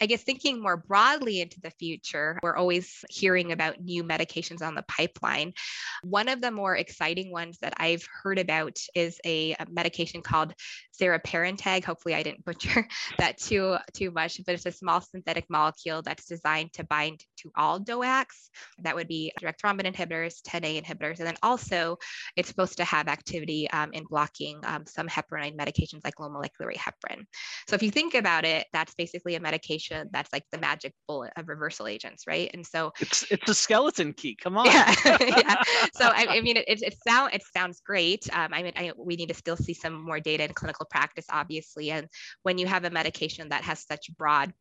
I 0.00 0.06
guess 0.06 0.22
thinking 0.22 0.60
more 0.60 0.76
broadly 0.76 1.40
into 1.40 1.60
the 1.60 1.70
future, 1.70 2.38
we're 2.42 2.56
always 2.56 3.04
hearing 3.10 3.52
about 3.52 3.80
new 3.80 4.04
medications 4.04 4.62
on 4.62 4.74
the 4.74 4.82
pipeline. 4.82 5.51
One 6.02 6.28
of 6.28 6.40
the 6.40 6.50
more 6.50 6.76
exciting 6.76 7.30
ones 7.30 7.58
that 7.62 7.74
I've 7.76 8.06
heard 8.22 8.38
about 8.38 8.78
is 8.94 9.20
a, 9.24 9.52
a 9.52 9.66
medication 9.70 10.22
called 10.22 10.54
ciraparantag. 11.00 11.84
Hopefully, 11.84 12.14
I 12.14 12.22
didn't 12.22 12.44
butcher 12.44 12.86
that 13.18 13.38
too 13.38 13.76
too 13.92 14.10
much, 14.10 14.40
but 14.44 14.54
it's 14.54 14.66
a 14.66 14.72
small 14.72 15.00
synthetic 15.00 15.46
molecule 15.48 16.02
that's 16.02 16.26
designed 16.26 16.72
to 16.74 16.84
bind 16.84 17.24
to 17.38 17.50
all 17.56 17.80
DOACs. 17.80 18.50
That 18.80 18.94
would 18.94 19.08
be 19.08 19.32
direct 19.38 19.62
thrombin 19.62 19.92
inhibitors, 19.92 20.42
10A 20.42 20.82
inhibitors, 20.82 21.18
and 21.18 21.26
then 21.26 21.36
also 21.42 21.98
it's 22.36 22.48
supposed 22.48 22.76
to 22.76 22.84
have 22.84 23.08
activity 23.08 23.70
um, 23.70 23.92
in 23.92 24.04
blocking 24.04 24.60
um, 24.64 24.84
some 24.86 25.08
heparin 25.08 25.56
medications 25.56 26.04
like 26.04 26.18
low 26.20 26.28
molecular 26.28 26.68
weight 26.68 26.78
heparin. 26.78 27.24
So 27.68 27.74
if 27.74 27.82
you 27.82 27.90
think 27.90 28.14
about 28.14 28.44
it, 28.44 28.66
that's 28.72 28.94
basically 28.94 29.34
a 29.34 29.40
medication 29.40 30.08
that's 30.12 30.32
like 30.32 30.44
the 30.52 30.58
magic 30.58 30.94
bullet 31.06 31.32
of 31.36 31.48
reversal 31.48 31.86
agents, 31.86 32.26
right? 32.26 32.50
And 32.54 32.66
so 32.66 32.92
it's 33.00 33.24
it's 33.30 33.48
a 33.50 33.54
skeleton 33.54 34.12
key. 34.12 34.36
Come 34.36 34.56
on. 34.58 34.66
Yeah. 34.66 34.94
So 35.94 36.06
I, 36.06 36.26
I 36.28 36.40
mean, 36.40 36.56
it, 36.56 36.64
it, 36.68 36.82
it 36.82 36.94
it 37.06 37.42
sounds 37.56 37.80
great. 37.80 38.28
Um, 38.32 38.52
I 38.52 38.62
mean, 38.62 38.72
I, 38.76 38.92
we 38.96 39.16
need 39.16 39.28
to 39.28 39.34
still 39.34 39.56
see 39.56 39.74
some 39.74 40.02
more 40.04 40.20
data 40.20 40.44
in 40.44 40.52
clinical 40.52 40.86
practice, 40.90 41.26
obviously. 41.30 41.90
And 41.90 42.08
when 42.42 42.58
you 42.58 42.66
have 42.66 42.84
a 42.84 42.90
medication 42.90 43.48
that 43.50 43.62
has 43.64 43.84
such 43.84 44.10
broad 44.16 44.52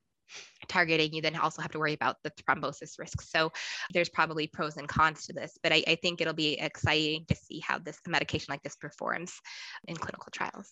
targeting, 0.67 1.13
you 1.13 1.21
then 1.21 1.35
also 1.35 1.61
have 1.61 1.71
to 1.71 1.79
worry 1.79 1.93
about 1.93 2.17
the 2.23 2.31
thrombosis 2.31 2.99
risk. 2.99 3.21
So 3.21 3.51
there's 3.93 4.09
probably 4.09 4.47
pros 4.47 4.77
and 4.77 4.87
cons 4.87 5.25
to 5.27 5.33
this, 5.33 5.57
but 5.63 5.71
I, 5.71 5.83
I 5.87 5.95
think 5.95 6.21
it'll 6.21 6.33
be 6.33 6.59
exciting 6.59 7.25
to 7.27 7.35
see 7.35 7.59
how 7.59 7.79
this 7.79 7.99
medication 8.07 8.47
like 8.51 8.63
this 8.63 8.75
performs 8.75 9.33
in 9.87 9.95
clinical 9.95 10.29
trials. 10.31 10.69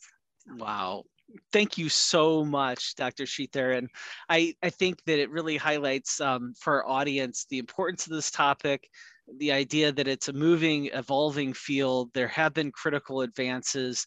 Wow. 0.57 1.03
Thank 1.51 1.77
you 1.77 1.89
so 1.89 2.43
much, 2.43 2.95
Dr. 2.95 3.25
Sheether. 3.25 3.77
And 3.77 3.89
I, 4.29 4.55
I 4.63 4.69
think 4.69 5.03
that 5.05 5.19
it 5.19 5.29
really 5.29 5.57
highlights 5.57 6.19
um, 6.21 6.53
for 6.57 6.83
our 6.83 6.87
audience 6.87 7.45
the 7.49 7.59
importance 7.59 8.07
of 8.07 8.13
this 8.13 8.31
topic, 8.31 8.89
the 9.37 9.51
idea 9.51 9.91
that 9.91 10.07
it's 10.07 10.27
a 10.27 10.33
moving, 10.33 10.89
evolving 10.93 11.53
field. 11.53 12.09
There 12.13 12.27
have 12.27 12.53
been 12.53 12.71
critical 12.71 13.21
advances 13.21 14.05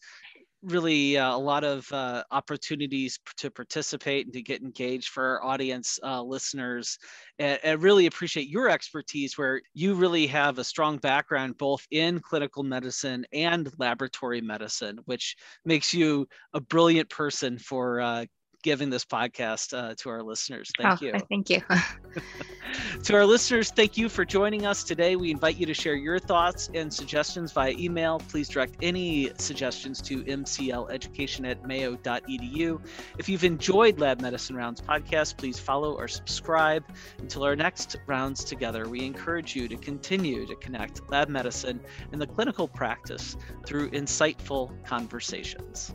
really 0.63 1.19
uh, 1.19 1.35
a 1.35 1.39
lot 1.39 1.65
of 1.65 1.91
uh, 1.93 2.23
opportunities 2.31 3.19
to 3.37 3.51
participate 3.51 4.27
and 4.27 4.33
to 4.33 4.43
get 4.43 4.63
engaged 4.63 5.09
for 5.09 5.25
our 5.25 5.45
audience 5.45 5.99
uh, 6.03 6.23
listeners. 6.23 6.99
And 7.39 7.59
I 7.65 7.73
really 7.73 8.07
appreciate 8.07 8.49
your 8.49 8.71
expertise 8.71 9.37
where 9.37 9.61
you 9.75 9.95
really 9.95 10.27
have 10.29 10.59
a 10.59 10.65
strong 10.65 10.99
background 10.99 11.59
both 11.59 11.85
in 11.91 12.21
clinical 12.21 12.63
medicine 12.63 13.27
and 13.33 13.71
laboratory 13.79 14.41
medicine, 14.41 14.99
which 15.07 15.37
makes 15.65 15.93
you 15.93 16.29
a 16.55 16.61
brilliant 16.61 17.11
person 17.11 17.59
for 17.59 18.01
uh, 18.01 18.25
giving 18.63 18.91
this 18.91 19.05
podcast 19.05 19.77
uh, 19.77 19.95
to 19.99 20.11
our 20.11 20.23
listeners. 20.23 20.71
Thank 20.79 21.03
oh, 21.03 21.07
you. 21.07 21.13
Thank 21.29 21.51
you. 21.51 21.63
to 23.05 23.15
our 23.15 23.27
listeners, 23.27 23.71
thank 23.71 23.97
you 23.97 24.09
for 24.09 24.25
joining 24.25 24.67
us 24.67 24.85
today. 24.85 25.17
We 25.17 25.31
invite 25.31 25.57
you 25.57 25.67
to 25.67 25.75
share 25.75 25.95
your 25.95 26.19
thoughts 26.19 26.71
and 26.75 26.93
suggestions 26.93 27.53
via 27.53 27.73
email. 27.73 28.21
Please 28.29 28.49
direct 28.49 28.77
any 28.83 29.31
suggestions 29.39 30.01
to 30.03 30.23
mcleducation 30.25 31.51
at 31.51 31.67
mayo.edu. 31.67 32.81
If 33.19 33.29
you've 33.29 33.45
enjoyed 33.45 33.99
Lab 33.99 34.21
Medicine 34.21 34.57
Rounds 34.57 34.81
podcast, 34.81 35.37
please 35.37 35.59
follow 35.59 35.95
or 35.95 36.09
subscribe. 36.09 36.85
Until 37.19 37.45
our 37.45 37.57
next 37.57 37.97
rounds 38.07 38.45
together, 38.45 38.89
we 38.89 39.05
encourage 39.05 39.55
you 39.57 39.69
to 39.69 39.77
continue 39.77 40.47
to 40.47 40.55
connect 40.57 41.11
lab 41.11 41.29
medicine 41.29 41.81
and 42.13 42.21
the 42.21 42.27
clinical 42.27 42.69
practice 42.69 43.37
through 43.67 43.91
insightful 43.91 44.71
conversations. 44.85 45.95